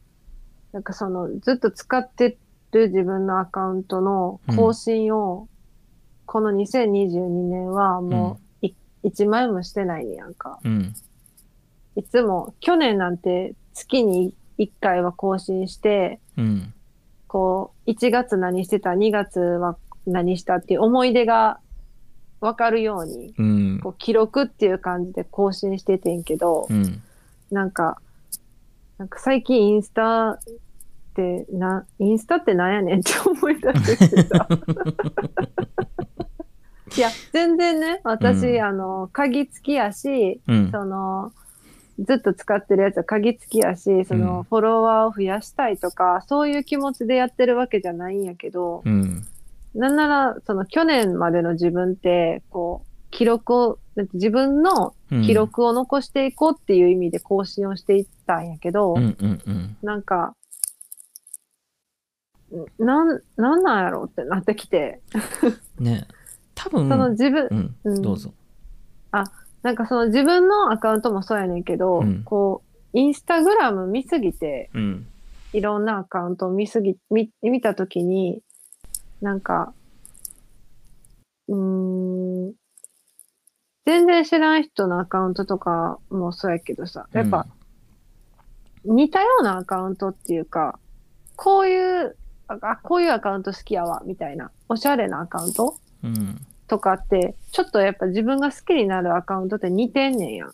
[0.72, 2.38] なんかそのずっと使って
[2.70, 5.48] る自分のアカウントの更新を、
[6.24, 10.60] この2022年はもうい1枚もしてないやんか。
[11.96, 16.74] いつも去年なんて月に1回は更新して、うん。
[17.26, 21.58] こう1月何してた、2月は何したっていう思い出が
[22.40, 23.80] わかるように、うん。
[23.82, 27.02] こう記録っていう感じで更新しててんけど、うん。
[27.50, 27.98] なんか、
[28.98, 30.38] なんか最近インスタっ
[31.14, 34.48] てな、インスタってなんやねんって 思い出してきてさ。
[36.96, 38.62] いや、全然ね、私、うん。
[38.62, 40.70] あの、鍵付きやし、うん。
[40.70, 41.32] その、
[41.98, 44.42] ずっと使ってるやつは鍵付きやし、その、うん。
[44.44, 49.24] フォロワーを増やしたいとか、そういう気持ちでやってるわけじゃないんやけど、うん。
[49.74, 53.78] なんなら、その去年までの自分って、こう、記録を、
[54.12, 55.22] 自分のうん。
[55.22, 59.76] 記録を残していこうっていう意味で更新をしていったんやけど、うんうんうん。
[59.82, 60.34] なんか、
[62.52, 65.00] んなん、なんなんやろうってなってきて、
[65.78, 66.08] ね。
[66.56, 67.76] 多分その自分、うん。
[67.84, 68.02] うん。
[68.02, 68.32] どうぞ
[69.64, 72.22] なんかその自分のアカウントもそうやねんけど、うん。
[72.22, 75.06] こう、インスタグラム見すぎて、うん。
[75.54, 78.42] いろんなアカウントを見すぎ、見、見たときに、
[79.22, 79.72] なんか、
[81.48, 82.52] うーん、
[83.86, 87.46] 全然知らん人のアカウントとかもそうやけどさ、やっぱ、
[88.84, 90.78] 似たようなアカウントっていうか、
[91.36, 100.52] こういう、あ、あこういうアカウント好きやわ、みたいな、おしゃれなアカウントうんとかって、ちょっとやっぱ自分が好きになるアカウントって似てんねんやん。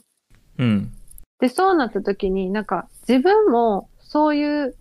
[0.59, 0.93] うん
[1.41, 4.77] で、そうなった時に、なんか自分もそういう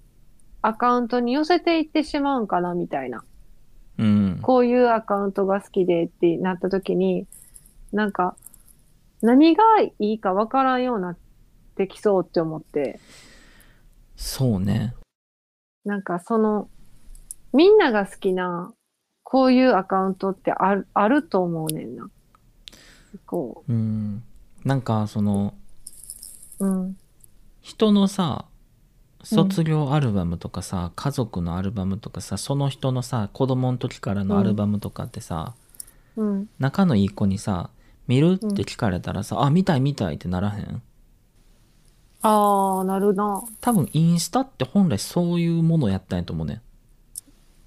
[0.61, 3.23] アカウントに寄せていってしまうんかな、みたいな。
[3.97, 7.27] うんこういうアカウントが好きでってなった時に、
[7.91, 8.35] なんか、
[9.21, 11.17] 何がいいかわからんようになっ
[11.75, 12.99] てきそうって思って、
[14.15, 14.93] そうね
[15.85, 16.69] なんかその、
[17.53, 18.73] みんなが好きな、
[19.31, 22.09] こういうアカウントってある、あると思うねんな。
[23.27, 24.23] こうん
[24.65, 25.53] なんかその
[26.59, 26.65] う。
[26.65, 26.97] うん。
[27.61, 28.45] 人のさ
[29.23, 35.53] 卒業アルバムとかさ、家族のアルバムとかさその人のさ子供の時からのアルバムとかってさ、
[36.15, 36.49] うん。
[36.57, 37.69] 仲のいい子にさ
[38.07, 40.81] 見るって聞かれたらさ、あ見たい見たいってならへん？
[42.23, 43.43] ああ、なるな。
[43.61, 46.63] 多分インスタって本来そういうものやったんやと思うね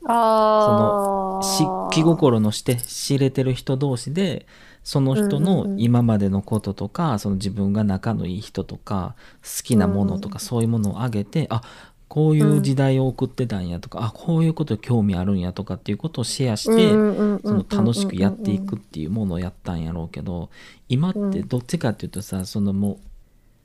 [0.06, 1.42] ああ。
[1.42, 4.46] し気心のして知れてる人同士で
[4.82, 5.80] その人うんうんのうん。
[5.80, 11.62] 今までのこととか、その自分が仲のいい人とか好きなものとか、うんそういうものをあげてあ
[12.08, 20.50] こういう時代を送ってたんやとか、あこういうこと興味あるんやとかっていうことをシェアして、その楽しくやっていくっていうものをやったんやろうけど
[20.90, 23.00] 今ってどっちかっていうとさそのも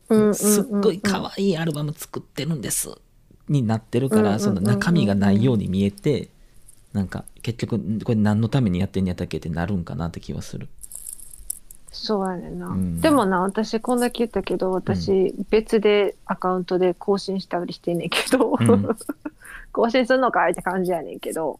[0.10, 2.89] うすっごい可愛いアルバム作ってるんです
[3.50, 4.38] になってるかうんうんうんうん。
[4.38, 6.30] らその中身がないように見えて
[6.94, 10.68] なんか結局これ何のためにやってんやったっけってなるんかなって気はする。
[11.92, 13.02] そうやねんな、うん。
[13.02, 18.88] でもな私こんだけ言ったけど私別でアカウントで更新したりしてんねんけど、うん。
[19.72, 21.60] 更新するのかいって感じやねんけど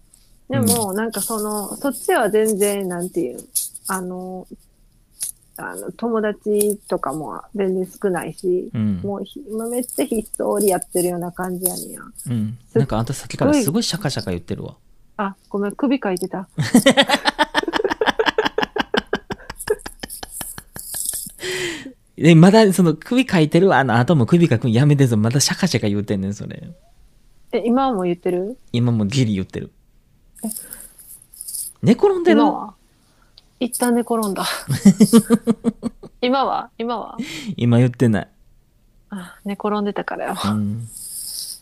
[0.50, 3.40] でもなんかそのそっちは全然なんていう
[3.88, 4.48] あの
[5.58, 9.02] あの友達とかも全然少ないし、うん。
[9.04, 12.02] もうひ今めっちゃひっそりやってるような感じやねんや。
[12.28, 14.76] うん、なんかあんたさっきからすごいシャカシャカ言ってるわ。
[15.18, 16.48] あごめん首かいてた。
[22.20, 26.72] え、まだその首かいてるわ、あの後も首かくんやめてぞ、まだシャカシャカ言うてんねん、それ。
[27.52, 28.58] え今はもう言ってる？
[28.72, 29.72] 今もギリ言ってる。
[31.84, 32.42] 寝転んでる？
[32.42, 32.74] 今は？
[33.60, 34.46] 一旦寝転んだ
[36.22, 36.70] 今は？
[36.78, 37.18] 今は？
[37.56, 38.28] 今言ってない。
[39.10, 40.36] あ寝転んでたからよ。
[40.46, 40.88] うん。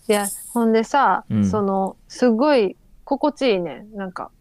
[0.07, 3.85] いや、ほんでさ、うんその、すごい心地いいね。
[3.93, 4.31] なんか、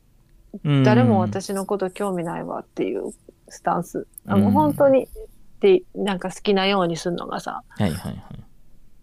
[0.65, 3.13] うん誰も私のこと興味ないわっていう
[3.49, 4.07] スタンス。
[4.27, 5.09] あうんもう本当に、っ
[5.61, 7.63] て、なんか好きなようにするのがさ。
[7.69, 8.19] はいはいは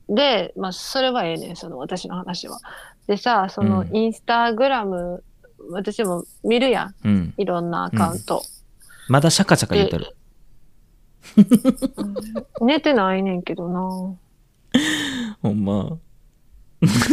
[0.09, 0.15] い。
[0.15, 2.59] で、まあ、それはええねん、その私の話は。
[3.07, 5.23] でさ、その、うんインスタグラム、
[5.69, 6.95] 私も見るやん。
[7.03, 7.33] うん。
[7.37, 8.43] いろんなアカウント。
[9.07, 10.05] まだシャカシャカ言ってる。
[10.05, 10.21] うん
[12.65, 13.79] 寝てないねんけどな。
[15.41, 15.97] ほんま。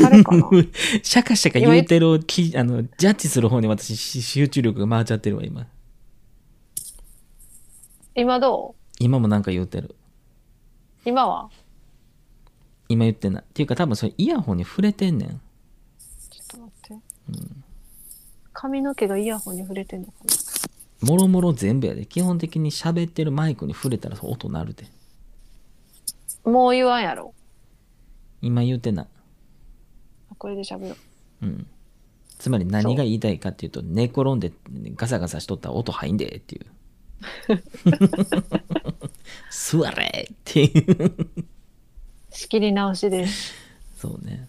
[0.03, 0.49] 誰かな？
[1.03, 5.67] シャカシャカ言うてるをきあのジャッジする方に私し集中力が回っちゃってるわ今
[8.15, 8.95] 今どう？
[8.99, 9.95] 今もなんか言うてる
[11.05, 11.51] 今は？
[12.89, 15.37] 今言ってないっていうか多分それイヤホンに触れてんねんちょ
[16.45, 16.95] っと待って。
[18.61, 20.13] 髪の毛がイヤホンに触れてんのか
[21.03, 22.07] もろもろ全部やで。
[22.07, 24.87] 基本的に喋ってるマイクに触れたら音鳴るで。
[26.45, 27.33] なもう言わんやろ。
[28.43, 29.05] 今言うてな。
[29.05, 29.07] い
[30.33, 30.97] あこれで喋ろ
[31.43, 31.47] う。
[31.47, 31.67] うん。
[32.37, 34.53] つまり何が言いたいかっていうと寝転んで
[34.97, 36.67] ガサガサしとったら音入んでっていう。
[39.53, 41.17] 座れっていう。
[42.31, 43.55] 仕切り直しです。
[43.97, 44.49] そうね。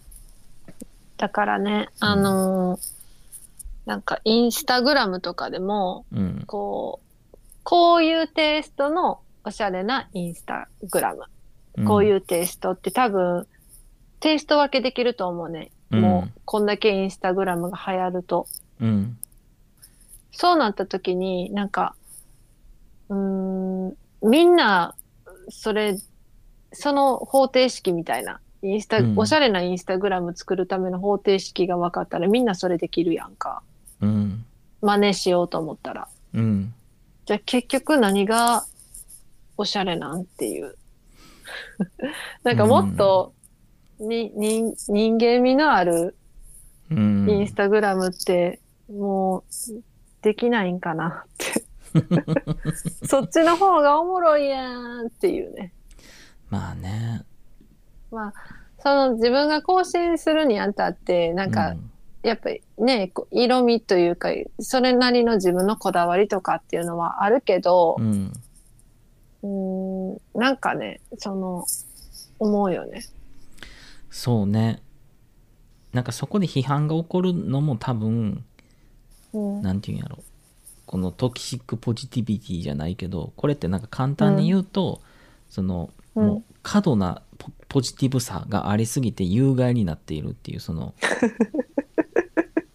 [1.16, 2.89] だからねあのー
[3.90, 7.00] なんかインスタグラムとかでもうんこ
[7.32, 11.24] うこういうテイストのおしゃれなインスタグラム
[11.86, 13.46] こういううテイストって多分、
[14.18, 15.70] テイスト分けできると思うね。
[15.90, 18.46] うんもう、こんだけインスタグラムが流行ると。
[18.80, 19.16] うん
[20.32, 21.94] そうなった時に、なんか、
[23.08, 23.16] うー
[23.88, 24.94] ん、みんな、
[25.48, 25.98] それ、
[26.72, 33.62] その方程式みたいな、インスタ、うんおしゃれなインスタグラム作るための方程式が分かったら、みんなそれできるやんか。
[34.00, 34.44] うん
[34.80, 36.08] 真似しようと思ったら。
[36.34, 36.74] うん
[37.26, 38.64] じゃあ結局何が
[39.56, 40.76] おしゃれなんっていう。
[42.42, 43.34] なんかもっと、
[43.98, 46.16] に、人、人間味のある
[46.90, 48.60] うんインスタグラムって、
[48.90, 49.42] もう、
[50.22, 51.64] できないんかなって。
[53.06, 55.72] そっちの方がおもろいやんっていうね。
[56.48, 57.22] まあね
[58.10, 58.34] まあ、
[58.80, 61.76] その自分が更新するにあたって、なんか、
[62.22, 68.32] やっぱりね、色味というか、それなりの自分のこだわりとかっていうのはあるけどう、ん
[69.42, 71.64] うーん、なんかね、その、
[72.38, 73.02] 思うよね。
[74.10, 74.82] そうね
[75.92, 78.44] なんかそこで批判が起こるのも多分
[79.32, 79.62] うん。
[79.62, 80.18] なんていうんやろ
[80.86, 85.00] このトキシックポジティビティじゃないけどこれってなんか簡単に言うと、
[85.48, 90.94] そのうんもう過度なポポジティブさがありすぎて有害になっているっていうその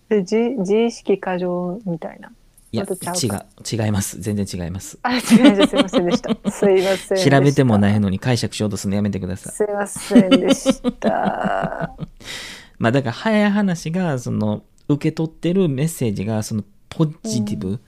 [0.09, 2.31] で自自意識過剰みたいな。
[2.71, 5.21] いや違かう違います全然違いますあ、違う
[5.55, 6.29] ですいませんでした。
[6.51, 7.31] すいませんでした。
[7.31, 11.95] 調べてもないのに解釈しようとするのやめてくださいすいませんでした。
[12.77, 17.79] まあだから早い話がその受け取ってるメッセージがそのポジティブ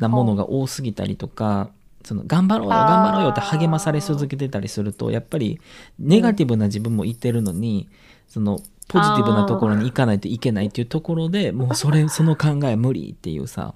[0.00, 1.70] なものが多すぎたりとか、
[2.04, 5.60] その頑張ろうよ頑張ろうよって励まされ続けてたりするとやっぱり
[6.00, 7.88] ネガティブな自分もいてるのに、
[8.26, 8.58] その
[8.92, 13.74] ポジティブなところに行かないといけないっていうところでもうそれその考え無理っていうさ。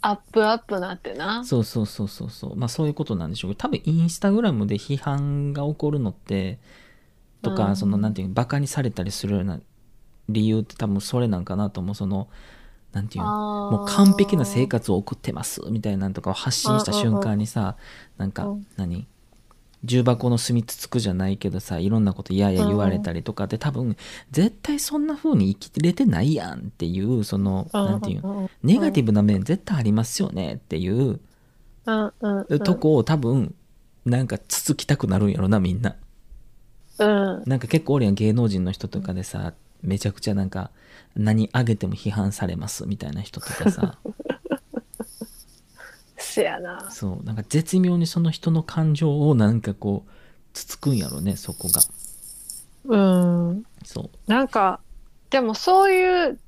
[0.00, 1.44] アップアップなってな。
[1.44, 2.56] そうそうそうそうそう。
[2.56, 6.58] まあそういうことなんでしょうけど多分インスタグラムで批判が起こるのって
[7.42, 7.76] とか、うん。
[7.76, 9.60] そのなんていうのバカにされたりするような
[10.28, 11.94] 理由って多分それなんかなと思う。
[11.94, 12.28] その
[12.92, 17.76] なんていうのもう完璧な生活を送ってますみたいなんとかを発信した瞬間にさ
[18.18, 18.66] なんかうん。
[18.76, 19.06] 何？
[19.84, 23.96] 重箱の隅つつくじゃないけどさいろんなことやや言われたりとかって多分
[24.30, 31.20] 絶対そんな風に生きれてないやんっていうそのなんていうネガティブな面絶対ありますよねっていう
[32.64, 33.54] とこを多分
[34.04, 35.96] なんかつつきたくなるんやろなみんな。
[36.98, 37.42] うん。
[37.46, 40.70] なんか結構俺やん芸能人の人とかでさめちゃくちゃなんか
[41.14, 43.98] 何あげても批判されますみたいな人とかさ
[46.18, 46.90] せやな。
[46.90, 47.24] そう。
[47.24, 50.10] なんか絶妙にその人の感情をなんかこう
[50.52, 51.80] つつくんやろねそこが。
[52.84, 53.64] うん。
[53.84, 54.30] そう。
[54.30, 54.80] なんか
[55.30, 56.38] でもそういう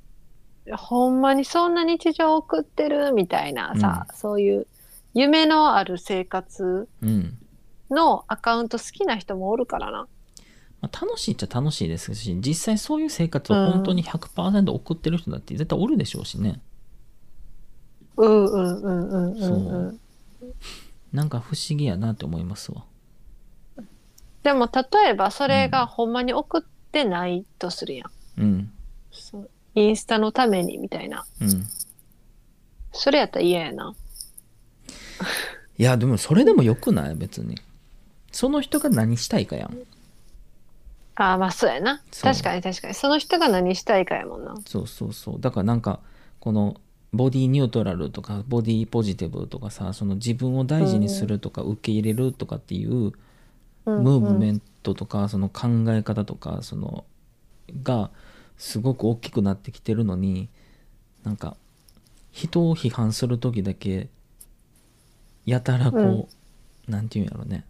[0.77, 4.67] ほんまにそんな日常を送ってるみたいなさ、そういう
[5.15, 7.39] 夢のある生活うん、
[7.91, 10.09] のアカウント好きな人もおるからな。
[10.81, 16.63] まあ、楽しいっちゃ楽しいですし実際そういう生活を本当に100%送ってる人だって絶対おるでしょうしね、
[18.21, 20.01] うんうんうんうんうんうん。
[21.13, 22.85] なんか不思議やなって思いますわ。
[24.43, 28.73] でも例えばそれがほんまに送ってないとするやん、うん。
[29.11, 29.51] そう。
[29.75, 31.25] インスタのためにみたいな。
[31.41, 31.67] うん。
[32.93, 33.95] それやったら嫌やな。
[35.79, 37.15] いやでもそれでもよくない？
[37.17, 37.57] 別に。
[38.33, 39.77] その人が何したいかやん。
[41.17, 42.03] ああまあそうやな。
[42.11, 42.33] そう。
[42.33, 42.95] 確かに確かに。
[42.95, 44.55] その人が何したいかやもんな。
[44.67, 45.41] そうそうそう。
[45.41, 46.01] だからなんか
[46.39, 46.81] この
[47.13, 53.13] ボディニュートラルとかボディポジティブとかさその自分を大事にするとか受け入れるとかっていう
[53.85, 57.05] ムーブメンントとかその考え方とかその
[57.83, 58.11] が
[58.57, 60.49] すごく大きくなってきてるのに
[61.25, 61.57] なんか
[62.33, 64.09] 人を批判する時だけ
[65.47, 66.29] やたらこ
[66.87, 67.65] う、なんていうんやろね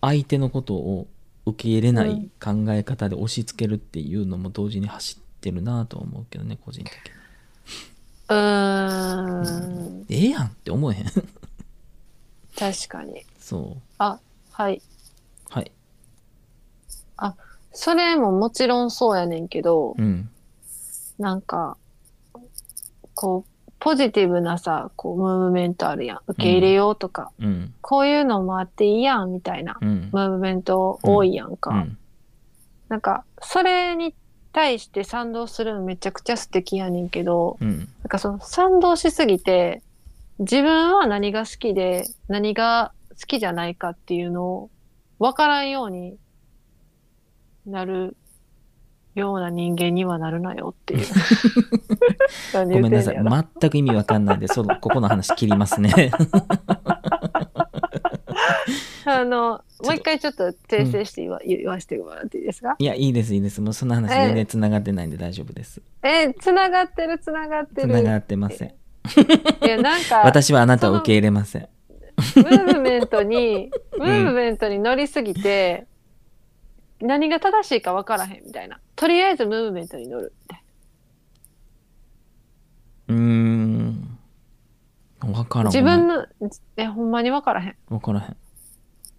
[0.00, 1.06] 相手のことを
[1.44, 7.15] 受け入れない考え方で押し付けるっていうのも同時に走ってるなとは思うけどね個人的に
[8.28, 10.06] うーん。
[10.08, 11.04] ええやんって思えへん。
[12.58, 13.24] 確かに。
[13.38, 13.82] そう。
[13.98, 14.18] あ
[14.52, 14.82] はい。
[15.48, 15.72] はい。
[17.78, 20.30] それももちろんそうやねんけど、うん。
[21.18, 21.76] なんか
[23.14, 26.18] こう、ポジティブなさ、こう、ムーブメントあるやん。
[26.26, 27.74] 受け入れようとか、うん。
[27.82, 30.08] こういうのもあっていいやん、みたいな、うん。
[30.12, 31.70] ムーブメント多いやんか。
[31.70, 31.98] うん。
[32.88, 34.14] なんか、それに
[34.56, 37.76] 対して賛同するのめちゃくちゃ素敵やねんけど、うん。
[37.76, 39.82] なんかその賛同しすぎて、
[40.38, 44.70] 自分は何が好きで、何が好きじゃないかっていうのを
[45.18, 46.16] 分からんように
[47.66, 48.16] なる
[49.14, 51.06] ような人間にはなるなよっていう。
[52.54, 53.16] ごごめんなさい。
[53.60, 56.10] 全く意味わかんないんでそのここの話切りますね
[59.06, 59.84] あの、と。
[59.84, 62.76] もう一回ちょっと訂正して言わ,、言わせてもらっていいですか？
[62.78, 63.60] いやいいですいいです。
[63.60, 65.80] もうその話全然つながってないんで大丈夫です。
[66.02, 67.88] え、繋がってる繋がってる。
[67.88, 68.68] つながってません。
[68.68, 71.68] いや、なんか、私はあなたを受け入れません。
[72.36, 75.86] ムーブメントに、ムーブメントに乗りすぎて、
[77.00, 78.80] 何が正しいか分からへんみたいな。
[78.96, 80.62] とりあえずムーブメントに乗るみたい
[83.08, 84.18] うーん。
[85.20, 85.70] わからな。
[85.70, 85.72] ん。
[85.72, 86.26] 自分の、
[86.76, 87.76] え、ほんまに分からへん。
[87.88, 88.36] わからへん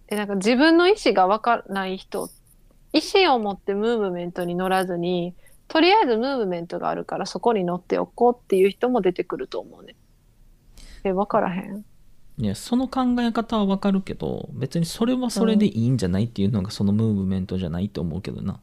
[0.08, 2.28] え、なんか自分の意思が分からない人、
[2.92, 5.34] 意思を持ってムーブメントに乗らずに、
[5.68, 9.96] とりあえずムーブメントがあるからそこに乗っておこうっていう人も出てくると思うね。
[11.04, 11.84] え、分からへん？
[12.40, 18.60] いやその考え方はわかるけど別にそれはそれでいいんじゃないっていうのがそのムーブメントじゃないと思うけどな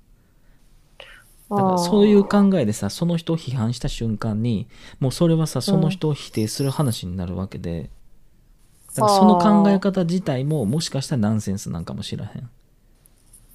[1.49, 4.69] だからそういう考えでさその人を批判した瞬間に
[5.01, 7.89] もうそれはさその人を否定する話になるわけで、
[8.95, 12.49] だからその考え方自体ももしかしたらナンセンスなんかもしらへん。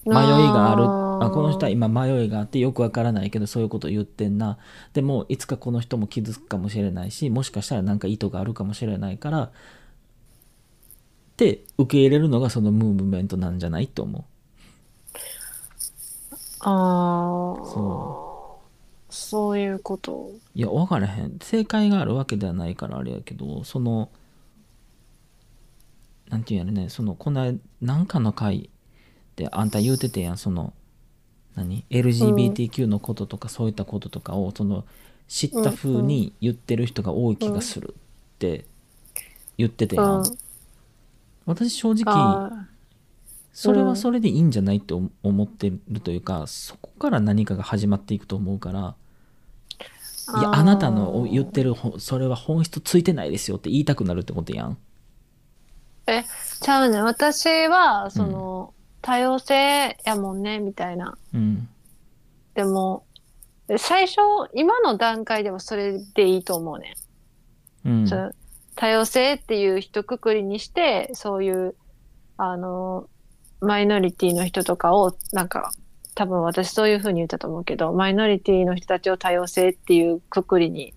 [0.05, 0.85] 迷いがある。
[0.85, 4.59] あこの人は今迷いがあってよくわからないけどそういうこと言ってんな。
[4.93, 9.51] でもいつかこの人も傷つくかもしれないしもしかしたらなんか意図があるかもしれないからっ
[11.37, 14.25] て受け入れるのがそのムーブメントなんじゃないと思
[16.61, 18.61] ああ、そ
[19.09, 20.33] そういうこと。
[20.35, 21.39] ういや分からへん。
[21.41, 24.11] 正解があるわけではないからあれやけどその
[26.31, 28.71] なんていうんやろねそのこの間なんかの回
[29.37, 30.73] であんた言うててやんその
[31.57, 34.85] 何？LGBTQ のこととかそういったこととかをその
[35.29, 37.95] 知った風に言ってる人が多い気がする
[38.35, 38.65] って
[39.59, 40.25] 言っててやん、うん。
[41.47, 42.67] 私正直あ
[43.53, 48.95] それはそれでいいんじゃないって思思ってるというかそこから何かが始まっていくと思うから
[50.39, 54.79] いやあなたの言ってるほそれは本質ついてないですよって言いたくなるってことやん
[56.11, 56.25] え、
[56.61, 57.01] ちゃうね。
[57.03, 61.17] 私は、その、多様性やもんね、みたいな。
[61.35, 61.69] うん
[62.55, 63.05] でも、
[63.69, 64.19] え最初、
[64.55, 66.95] 今の段階ではそれでいいと思うね。
[67.85, 68.33] うんその
[68.77, 71.75] 多様性っていう一括りにして、そういう、
[72.39, 73.09] あの、
[73.61, 75.71] マイノリティの人とかを、なんか、
[76.15, 80.95] 多分私そういうふうに言ったと思うけど、マイノリティの人たちを多様性っていうくくりに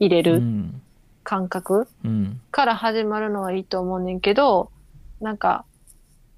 [0.00, 0.82] 入れうるん
[1.24, 2.40] 感覚うん。
[2.52, 4.70] から始まるのはいいと思うねんけど、
[5.20, 5.64] なんか、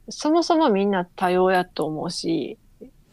[0.08, 2.58] そもそもみんな多様やと思うし、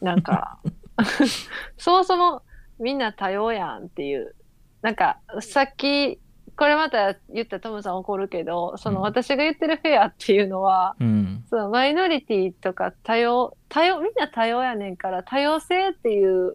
[0.00, 0.58] なんか、
[1.76, 2.42] そもそも
[2.78, 4.34] みんな多様やんっていう、
[4.80, 6.20] なんか、さっき、
[6.56, 9.02] これまた言ったトムさん怒るけど、そのうん。
[9.02, 11.44] 私が言ってるフェアっていうのは、うん。
[11.50, 16.54] そのマイノリティとか多様、多様、みんな多様やねんから、多様性っていう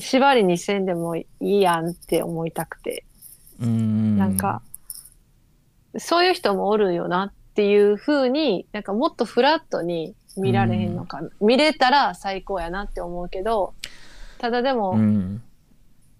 [0.00, 3.04] 縛りにせんでもいいやんって思いたくて。
[3.60, 4.16] うん。
[4.18, 4.62] なんか、
[5.96, 11.30] そういう人もおるよなっていう風に、なんかもっとフラットに見られへんのかな。
[11.40, 13.74] 見れたら最高やなって思うけど、
[14.38, 15.42] ただでも、うん。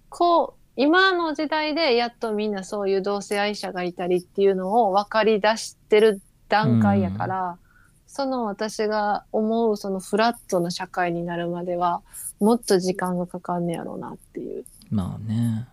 [0.08, 7.58] こう、今の時代でやっとみんなそういう同性愛者がいたりっていうのを分かり出してる段階やから、
[8.06, 12.02] その私が思うそのフラットな社会になるまでは、
[12.40, 14.64] もっと時間がかかんねやろうなっていう。
[14.90, 15.68] まあね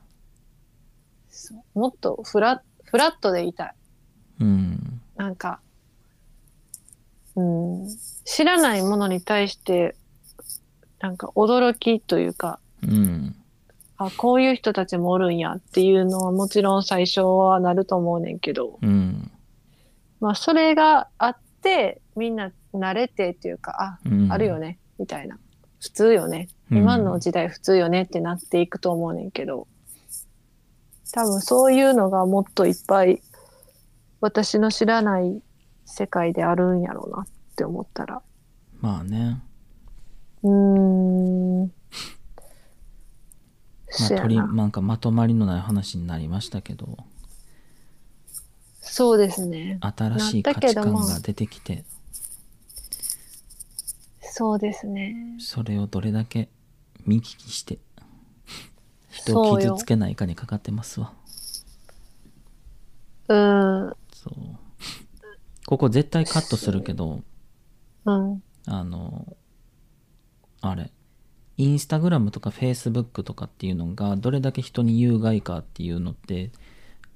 [1.46, 3.74] そうもっとフラフラットでいたい。
[4.42, 5.02] うん。
[5.16, 5.60] なんか、
[7.36, 7.90] うん、
[8.24, 9.96] 知らないものに対して、
[11.00, 13.36] なんか驚きというか、うん。
[13.98, 19.32] あ、こういう人たちもおるんやっていうのはもちろん最初はなると思うねんけど、うん。
[20.20, 24.32] まあそれがあって、みんな慣れてっていうか、うん。
[24.32, 25.38] あ、あるよね、みたいな。
[25.80, 26.50] 普通よね。
[26.72, 29.68] 今の時代普通よねってなっていくと思うねんけど、
[31.12, 33.22] 多分そういうのがもっといっぱい
[34.22, 35.42] 私の知らない
[35.86, 38.22] 世界であるんやろうなって思ったら。
[38.82, 39.42] まあね
[40.44, 41.72] うーん。
[43.98, 46.98] まありなんかまとまりのない話になりましたけど
[48.82, 49.80] そうですね。
[49.82, 51.86] 新しい価値観が出てきて
[54.22, 55.38] そうですね。
[55.40, 56.50] それをどれだけ
[57.06, 57.80] 見聞きして
[59.34, 61.14] 人を傷つけないかにかかってますわ
[63.28, 63.94] うん。
[64.14, 64.34] そう。
[65.66, 67.22] ここ絶対カットするけど
[68.06, 69.36] うんあの
[70.62, 70.92] あれ
[71.58, 76.52] インスタグラムとかフェイスブックとかっていうのがどれだけ人に有害かっていうのって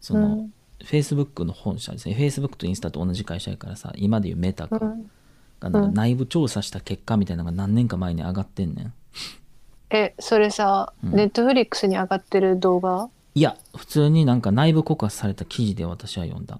[0.01, 0.53] その、うん。
[0.81, 2.13] フェイスブックの本社ですね。
[2.15, 5.11] フェイスブックとインスタと同じ会社やからさ今でいうメタか、うん。
[5.59, 8.93] がなんかうん内部調査した結果みたいなのが何年か前に上がってんねん
[9.89, 11.11] えそれさ、うん。
[11.13, 13.09] ネットフリックスに上がってる動画？
[13.35, 16.59] いや普通になんか内部告発された記事で私は読んだ。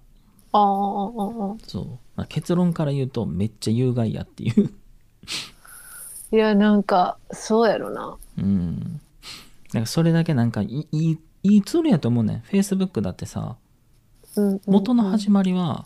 [0.52, 4.74] ああああああそう、まあ、結論から言うとめっちゃ有害やっていう。
[6.32, 8.18] いやなんかそうやろな。
[8.38, 9.02] うん。
[9.74, 12.40] なんかそれだけなんかいいいいツールやと思うねん。
[12.42, 13.58] Facebook だってさ
[14.36, 14.62] うんうん。
[14.66, 15.86] 元の始まりは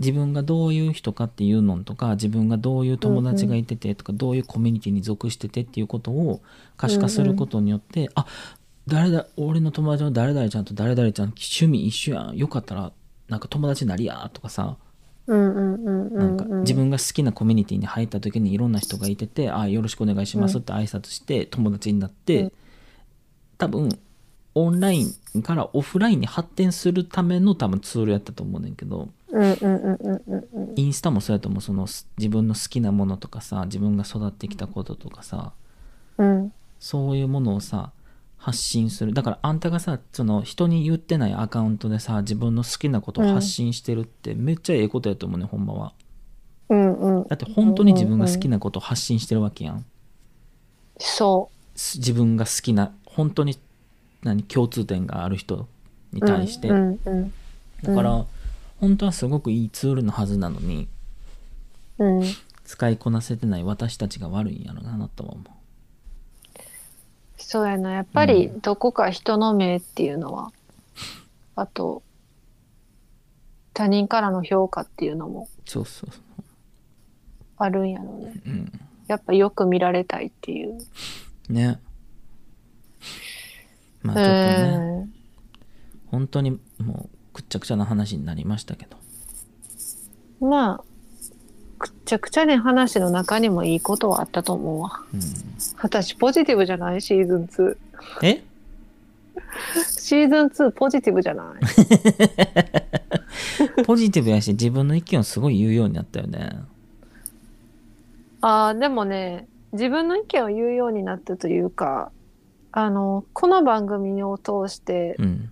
[0.00, 6.40] 自分がどういう人かっていうのとか自分がどういう友達がいててとかどういうコミュニティに属しててっていうことを
[6.76, 8.26] 可視化することによって、あ
[8.86, 12.36] 誰だ俺の友達の誰々ちゃんと誰々ちゃん趣味一緒やん。
[12.36, 12.92] よかったら
[13.28, 14.76] なんか友達になりやとかさ。
[15.26, 22.52] うんうんうんうんなんか自分が好きなコミュニティに入った時にいろんな人がいてて「あよろしくお願いします」って挨拶して友達になって、うん。
[23.58, 23.90] 多分
[24.54, 25.04] オンライ
[25.36, 30.74] ンからオフラインに発展するための多分ツールやったと思うねんけどうんうんうんうんうんうん。
[30.76, 35.52] インスタもそうやと思うそのす自分の好きなものとかさ自分が育ってきたこととかさ。
[36.18, 36.52] うん。
[36.78, 37.92] そういうものをさ
[38.36, 39.12] 発信する。
[39.12, 45.92] だからあんたがさその人に言ってないアカウントでさ自分の好きなことを発信してるってめっちゃええことやと思うねんほんまは。
[46.70, 47.28] うんうん。
[47.28, 49.84] だって本当に自分が好きなことを発信してるわけやん。
[50.98, 53.58] そす自分が好きな本当に
[54.22, 55.66] 何共通点がある人
[56.12, 57.32] にう対して、うんうん。
[57.82, 58.24] だから、
[58.80, 60.88] 本当はすごくいいツールのはずなのに
[61.98, 62.22] うん。
[62.64, 65.44] 使いこなせてない私たちが悪いんやろなとは思
[67.36, 67.92] そうやな。
[67.92, 70.52] やっぱりどこか人の目っていうのは、
[71.56, 72.04] あと
[73.74, 76.10] 他人からの評価っていうのもうそうそう。
[77.56, 78.40] あるんやろうね。
[78.46, 78.80] うん。
[79.08, 80.78] やっぱよく見られたいっていう。
[81.48, 81.80] ね。
[84.02, 85.14] まあちょっとね、うん。
[86.06, 88.96] 本当にもうくっちゃくちゃな話になりましたけど。
[90.46, 90.84] まあ
[91.78, 95.04] くっちゃくちゃね話の中にもいいことはあったと思うわ。
[95.14, 95.20] うん。
[95.80, 97.00] 私ポジティブじゃない？
[97.00, 97.76] シーズン2
[98.22, 98.42] え？
[99.88, 101.60] シーズン2ポジティブじゃない？
[103.84, 106.50] ポジティブやし自分の意見をすごい言うようになったよね。
[108.42, 112.10] あーでもね自分の意見を言うようになったというか
[112.72, 115.50] あのこの番組を通してうん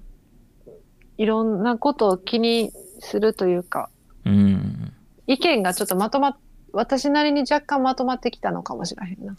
[1.18, 3.90] いろんなことを気にするというか
[4.24, 4.92] うん。
[5.26, 6.36] 意見がちょっとまとまっ
[6.72, 9.36] 私なりに若干まとまってきたのかもしれへんな。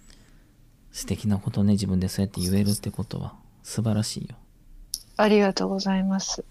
[0.92, 3.34] 素敵なことね自分でそうやって言えるってことは。
[3.64, 4.36] 素晴らしいよ。
[5.18, 6.44] ありがとうございます。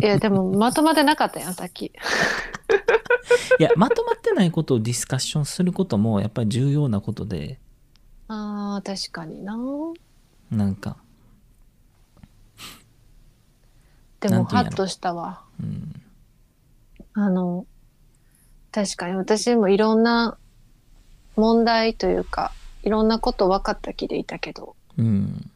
[0.00, 1.86] いやでもまとまってなかったやんさっき。
[3.58, 7.58] いやまとまってないことをディスカッションすることもやっぱり重要なことで。
[8.28, 9.56] あー確かにな。
[10.50, 10.96] なんか
[14.20, 15.42] でもハッとしたわ。
[15.60, 16.02] うん。
[17.14, 17.66] あの
[18.72, 19.14] 確かに。
[19.14, 20.36] 私もいろんな
[21.36, 22.52] 問題というか
[22.82, 24.76] いろんなこと分かった気でいたけど。
[24.96, 25.50] うん。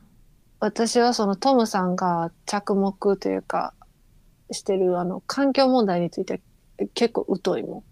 [0.60, 3.74] 私はそのトムさんが着目というか
[4.52, 6.40] してるあの環境問題について
[6.94, 7.82] 結構疎いも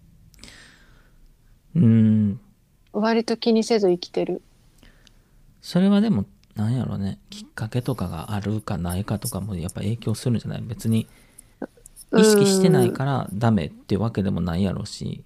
[1.75, 2.39] うんん。
[2.93, 4.41] 割と気にせず生きてる。
[5.61, 6.25] それはでも
[6.61, 10.61] なんやろねきっかけとかがあるかないかとかもやっぱ影響するんじゃない？
[10.61, 11.07] 別に
[12.15, 15.23] 意識してないからダメってわけでもないやろうし。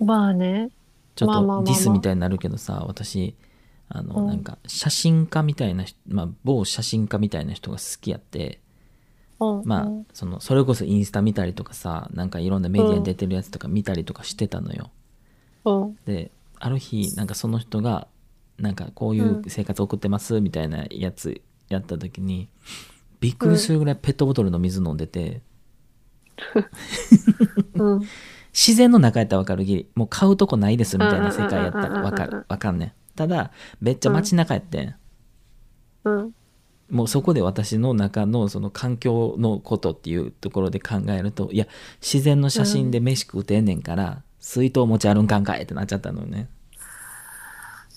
[0.00, 0.70] まあね。
[1.14, 3.34] ちょっとディスみたいになるけどさ私
[3.88, 4.26] あの、うん。
[4.26, 8.60] なんか写真家みたいな人、まあ、某写真家みたいな人が好きやって
[9.40, 14.90] うんまあうんそのそれこそインスタ見たりとかさなんかいろんなメディアに出てるやつとか見たりとかしてたのよ、
[15.64, 15.98] うん。
[16.04, 18.08] である日なんかその人が
[18.58, 22.48] なんかこういう生活を送ってますみたいなやつやった時に
[23.20, 25.42] びっくりするぐらいペットボトルの水飲んでて、
[27.74, 28.02] うん。
[28.52, 29.64] 自然の中やったらわかる。
[29.64, 32.46] ぎりもう買うとこないですみたいな世界やったらわかる。
[32.48, 32.92] わかんねん。
[33.14, 34.94] ただめっちゃ街中やってん、
[36.04, 36.34] うん。
[36.90, 41.66] もうそこで私の中のその環境のことっていうところで考えるといや
[42.00, 46.48] 自然の写真で飯食うてんねんから、水筒持ち歩んかんかいってなっちゃったのよね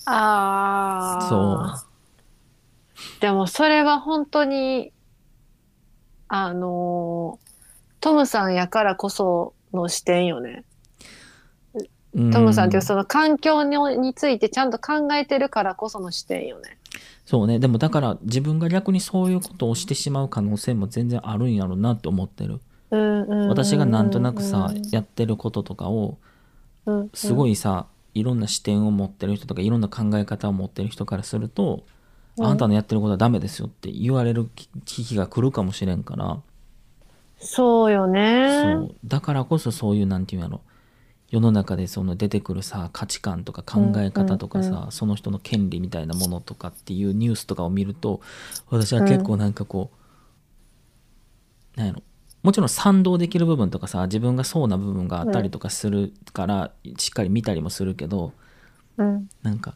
[0.06, 1.92] ああそう。
[3.20, 4.92] でもそれは本当に
[6.28, 7.40] あの
[8.00, 10.64] トムさんやからこその視点よね。
[12.14, 12.32] うん。
[12.32, 16.78] トムさんっていうその環境にについてちゃんと考えてるからこその視点よね。
[17.26, 17.60] そうね。
[17.60, 22.60] でもだから自分が逆にそういうことをしてしまう可能性も全然あるんやろうなって思ってる。
[22.92, 26.18] うんうんうん私がなんとなくさやってることとかを
[26.86, 27.10] うん。
[27.14, 31.86] すごいさいろんな視点を持ってる人とかいろんな考え方を持ってる人からすると、
[32.38, 32.46] うん。
[32.46, 34.50] あんたのやってることはダメですよって言われる
[34.86, 36.42] 危機が来るかもしれんから、
[37.42, 38.62] そうよね。
[38.64, 38.96] そう。
[39.04, 40.62] だからこそそういうなんていうんやろ。
[41.30, 48.20] 世の中でその出てくるさ価値観とか考え方とかさ、うんうその人の権利みたいなものとかっていうニュースとかを見ると
[48.70, 49.92] 私は結構なんかこ
[51.76, 52.04] う、なんやろ
[52.44, 58.34] もちろん賛同できる部分とかさ自分がそうな部分があったりとかするから、しっかり見たりもするけど
[58.98, 59.30] うん。
[59.44, 59.76] なんか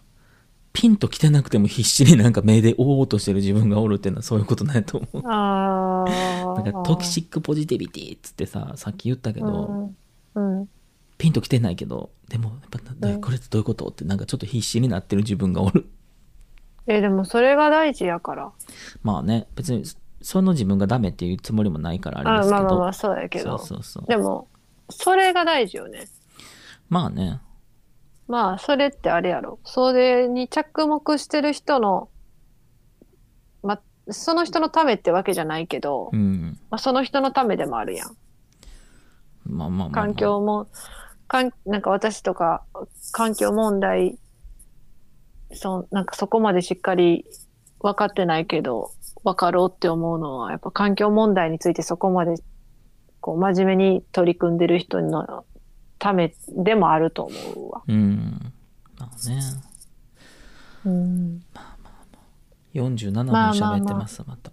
[0.73, 5.21] ピンと来てなくても必死になんか目で追おうとしてる自分がおるっていうのはそういうことなんやと思う。
[5.23, 9.95] なんかトキシックポジティビティっつってささっき言ったけど、
[10.35, 10.59] うん。
[10.59, 10.69] うん。
[11.17, 13.21] ピンと来てないけどでもやっぱなうん。
[13.21, 15.87] これってどういうことってなんかちょっと必死になってる自分がおる。
[16.87, 18.51] えでもそれが大事やから。
[19.01, 19.83] まあね別に
[20.25, 22.63] その自分がダメっていうつもりもないからあれあですけど。
[22.63, 23.59] まあまあまあそうやけど。
[23.59, 24.05] そうそうそう。
[24.07, 24.47] でも
[24.89, 26.07] それが大事よね。
[26.89, 27.41] まあね。
[28.27, 29.59] まあそれってあれやろ。
[29.65, 32.09] それに着目してる人の
[33.61, 36.57] まその人のためってわけじゃないけど、うん。
[36.71, 38.17] まあ、その人のためでもあるやん。
[39.45, 40.67] まあまあまあ、まあ、環境も
[41.27, 42.63] かんなんか私とか
[43.11, 44.17] 環境問題
[45.53, 47.25] そなんかそこまでしっかり
[47.79, 48.91] 分かってないけど
[49.25, 52.35] 分かろうって思うのはやっぱ環境問題についてそこまで
[53.19, 55.45] こう真面目に取り組んでる人の
[55.97, 57.83] ためでもあると思うわ。
[57.87, 58.53] うん。
[58.99, 59.41] まあね。
[60.85, 61.41] うん、
[62.75, 63.77] 47分まあまあ。
[63.79, 64.51] 喋ってますまた。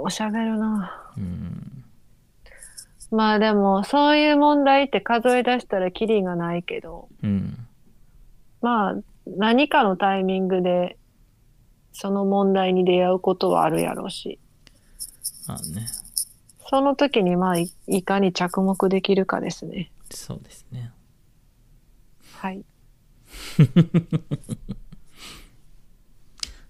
[0.00, 1.12] おしゃべるな。
[1.16, 1.84] うん。
[3.12, 7.08] まあでもそういう問題って数え出したらキリがないけど。
[7.22, 7.66] うん。
[8.60, 10.96] まあ何かのタイミングで
[11.92, 14.38] その問題に出会うことはあるやろうし
[15.46, 15.86] まあね
[16.70, 19.90] その時にまあいいかに着目できるかですね。
[20.12, 20.92] そうですね
[22.36, 22.64] はい。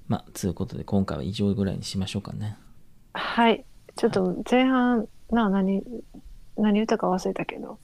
[0.09, 2.57] まあつうことで今回は以上ぐらいにしましょうかね
[3.13, 3.67] はい。
[3.95, 5.83] ちょっと前半な何
[6.57, 7.79] 何言ったか忘れたけど。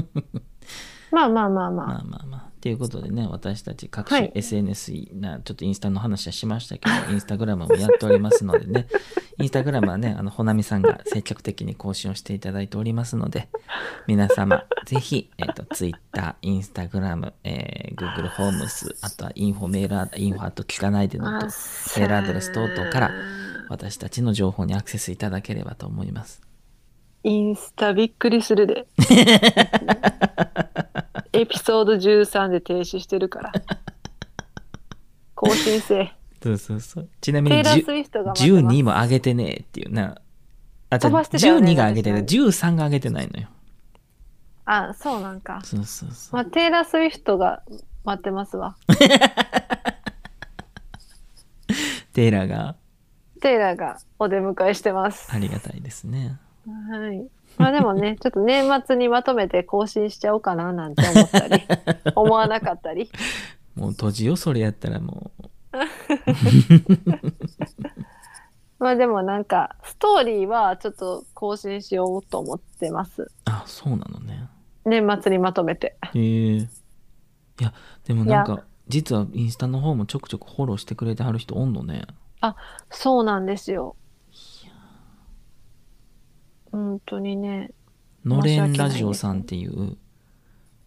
[1.12, 1.86] まあまあまあまあ。
[1.86, 2.47] まあまあまあ。
[2.68, 8.86] ということでね、私たち各種はい SNS な、ちょっとインスタの話はしましたけど、 インスタグラムもやっておりますのでね、
[9.38, 13.48] インスタグラムはね、あの、ほなみさんが積極的に更新をしていただいておりますので、
[14.06, 23.12] 皆様、ぜひ、えっ、と、Twitter、インスタグラム、えー Google ホームス、あとはインフォメールア、インフォアと聞かないでのと、メールアドレス等々から
[23.70, 26.42] 私たちの情報にアクセスいただければと思います。
[27.24, 28.86] インスタびっくりするで。
[31.40, 33.52] エピソード13で停止してるから。
[35.34, 36.12] 更新せ
[36.42, 37.08] そうそうそう。
[37.20, 37.42] ちなえ。
[37.42, 40.20] みにテイラー・10スウィフトが待ってます12も上げてねえっていうな。
[40.90, 42.16] あ、じゃね12が上げてる。
[42.26, 43.48] 私13が上げてないのよ。
[44.64, 45.60] あ、そうなんか。
[45.64, 46.34] そうそうそう。
[46.34, 47.62] まあ、テイラー・スウィフトが
[48.04, 48.76] 待ってますわ。
[52.12, 52.74] テイラーが
[53.40, 55.28] テイラーがお出迎えしてます。
[55.32, 56.38] ありがたいですね。
[56.66, 57.28] はい。
[57.58, 61.62] まあでもね、 ちょっと年末にまとめて更新しちゃおうかななんて思ったり、
[62.14, 63.10] 思わなかったり。
[63.74, 65.48] もう閉じよ、それやったらもう。
[68.78, 73.30] まあでもなんか、ストーリーはちょっと更新しようと思ってます。
[73.44, 74.48] あ、そうなのね。
[74.84, 75.96] 年末にまとめて。
[76.14, 76.58] へえ。
[76.58, 76.68] い
[77.60, 82.06] や、でもなんいか、実はインスタの方もちょくちょくフォローしてくれてはる人おんのね。
[82.90, 83.96] そうなんですよ。
[86.72, 87.70] 本当にね。
[88.24, 89.96] のれんラジオさんっていう、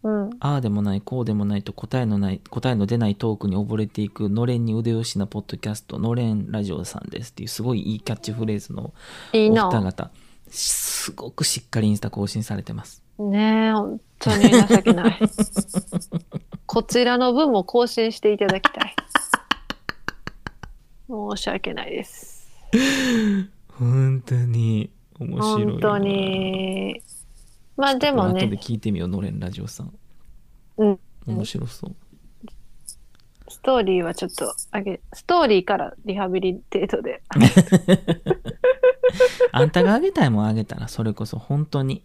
[0.03, 0.29] うん。
[0.39, 8.93] ああでもない、こうでもないと答えのない、答えの出ないトークに溺れていく、のれんに腕押しなポッドキャスト、のれんラジオさんですっていう、すごいいいキャッチフレーズの
[9.34, 9.82] いいお二な。
[9.82, 10.11] 方、
[10.47, 13.03] すごくしっかりインスタ更新されてます。
[13.19, 15.19] ねえ、本当に情けない。
[16.65, 18.95] こちらの分も更新していただきたい。
[21.07, 22.49] 申し訳ないです。
[23.67, 24.89] 本当に
[25.26, 25.72] 面白いな。
[25.72, 27.01] 本当に。
[27.78, 29.93] まあでも後でね、聞いてみよう、のれんラジオさん。
[30.78, 30.99] うん。
[31.26, 31.95] 面白そう。
[33.47, 37.22] ストーリーはちょっと上げ、ストーリーからリハビリテートで。
[39.51, 42.03] あんたがあげたいもんあげたら、それこそ本当に。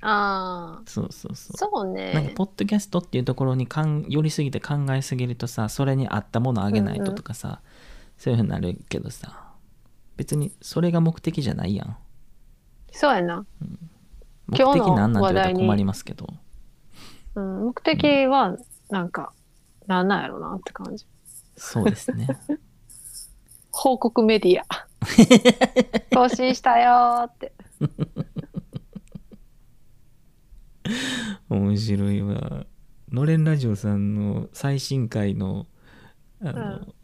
[0.00, 1.56] ああ、そうそうそう。
[1.56, 2.32] そうなんかね。
[2.34, 7.60] ポッドキャストっていうところにかん寄りすぎて考えすぎるとさそれに合ったものあげないととかさ、
[8.16, 9.47] そういうふうになるけどさ
[10.18, 11.96] 別にそれが目的じゃないやん
[12.92, 13.46] そうやな。
[14.48, 16.26] 目今日の的なんなんて言われたら困りますけど
[17.36, 18.56] うん、目的は、
[18.90, 19.32] なんか、
[19.86, 21.06] なんなんやろなって感じ。
[21.56, 22.26] そうですね。
[23.70, 24.66] 報告メディア。
[26.12, 27.52] 更新したよーって。
[31.48, 32.66] 面白いわ。
[33.12, 35.66] のれんラジオさんの最新回の
[36.40, 36.94] あの、うん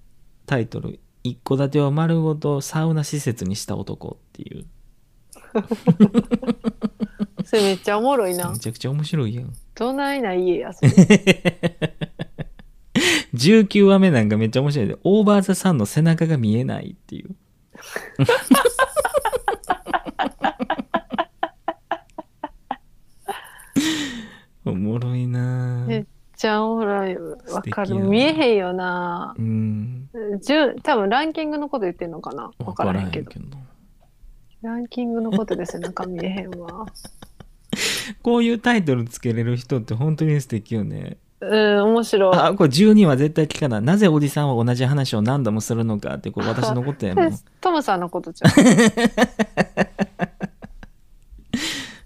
[0.47, 4.67] タイトル「一戸建てを丸ごとサウナ施設にした男」っていう。
[7.45, 8.51] それめっちゃおもろいな。
[8.51, 8.59] め。
[8.59, 9.53] ちゃくちゃ面白いやん。
[9.75, 10.91] どないな家や、それ。
[13.35, 14.97] 19話目なんかめっちゃ面白いで。
[15.05, 17.35] オーバーザさんの背中が見えないっていう。
[24.65, 26.05] おもろいなめっ
[26.45, 27.17] ちゃおもろい。
[27.17, 27.95] わかる。
[27.95, 29.35] 見えへんよな。
[29.39, 32.45] うん10多分ランキングのこと言ってんのかな？
[32.45, 33.31] わ分からへんけど。
[33.31, 33.41] ど
[34.61, 36.85] ランキングのことで背中見えへんわ。
[38.23, 42.37] こういうタイトルつけれる人って本当に素敵よねうん、面白い。
[42.37, 47.33] あこれ12は絶対聞かないなぜおじさんは同じ話を何度もするのかってこれ私のことやもん
[47.63, 48.53] トムさんのことじゃん。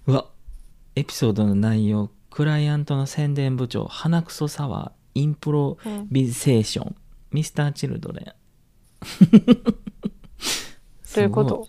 [0.07, 0.25] うわ
[0.95, 2.09] エピソードの内容
[2.39, 6.95] クライアントの宣伝部長鼻くそサワーインプロうんビゼーション、
[7.31, 8.33] ミスターチルドレン。
[11.15, 11.67] どういうこと？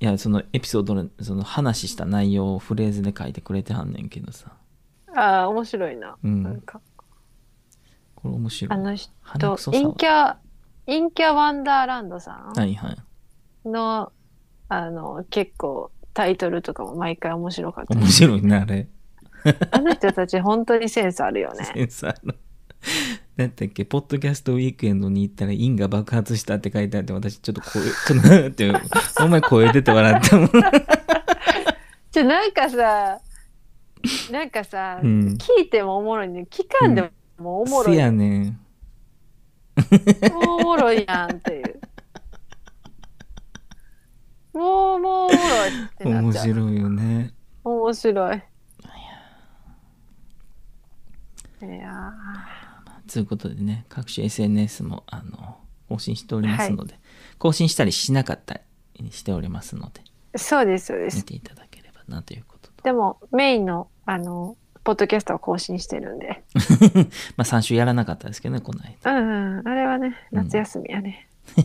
[0.00, 4.52] いやそのエピソードのその話した内容をフレーズで書いてくれてはんねんけどさ。
[5.16, 6.14] ああ、面白いな。
[6.22, 6.42] うん。
[6.42, 6.82] なんか、
[8.14, 8.78] これ面白い。
[8.78, 9.86] あの人、鼻くそサワー。
[9.86, 10.36] 陰キャ、
[10.84, 12.88] 陰キャワンダーランドさはいは
[13.64, 13.68] い。
[13.70, 14.12] んの、
[14.68, 17.94] あの、結構タイトルとかも毎回面白かった。
[17.94, 18.88] 面白いなあれ
[19.70, 21.64] あの人たち本当にセンスあるよね。
[21.74, 22.34] センサーの
[23.36, 28.72] なんだっけポッドキャストウィークエンドに行ったら陰が爆発したって書いてあって私ちょっと声ちょっと なって
[29.20, 30.48] お前声出て笑ったもん
[32.10, 33.20] じゃなんかさ、
[34.30, 36.46] なんかさ、うん聞いてもおもろいね。
[36.50, 37.94] 聞かんでもおもろい。
[37.94, 38.60] せやねん
[40.32, 41.80] もうおもろいやんっていう。
[44.52, 46.44] もう、もうおもろいってな面っちゃう。
[46.44, 47.32] 白いよね
[47.64, 48.42] 面白い。
[51.66, 52.12] いや
[53.10, 55.58] ということでね各種 SNS もあの
[55.88, 56.98] 更新しておりますので、
[57.38, 58.60] 更新したりしなかった
[58.98, 61.24] りしておりますのでーそうです、そうで見す。
[61.24, 66.42] ていただければなということとでも、メインの、あの、ポッドキャストは更新してるんで。
[67.36, 69.68] まあ3週やらなかったですけどねこの間うんうん。
[69.68, 71.28] あれはね、夏休みやね。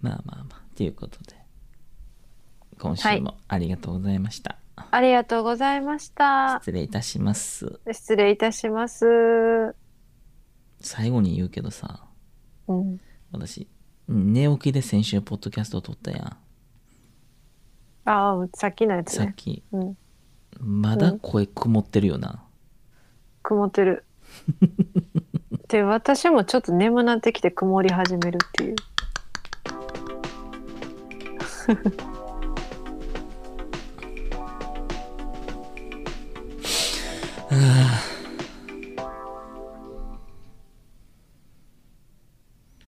[0.00, 1.36] まあまあまあということで
[2.78, 6.58] 今週もありがとうございました、ありがとうございました。
[6.60, 9.74] 失礼いたします失礼いたします。
[10.80, 12.04] 最後に言うけどさ
[12.68, 13.00] うん。
[13.30, 13.68] 私
[14.08, 16.36] 寝起きで先週ポッドキャストを撮ったやん
[18.04, 19.26] ああ、さっきのやつね。
[19.26, 19.96] さっきうん。
[20.58, 22.42] まだ声曇ってるよな、
[23.42, 24.04] 曇ってる。
[25.68, 28.76] で、私もちょっと眠なってきて曇り始めるっていう。
[37.52, 38.02] Ugh.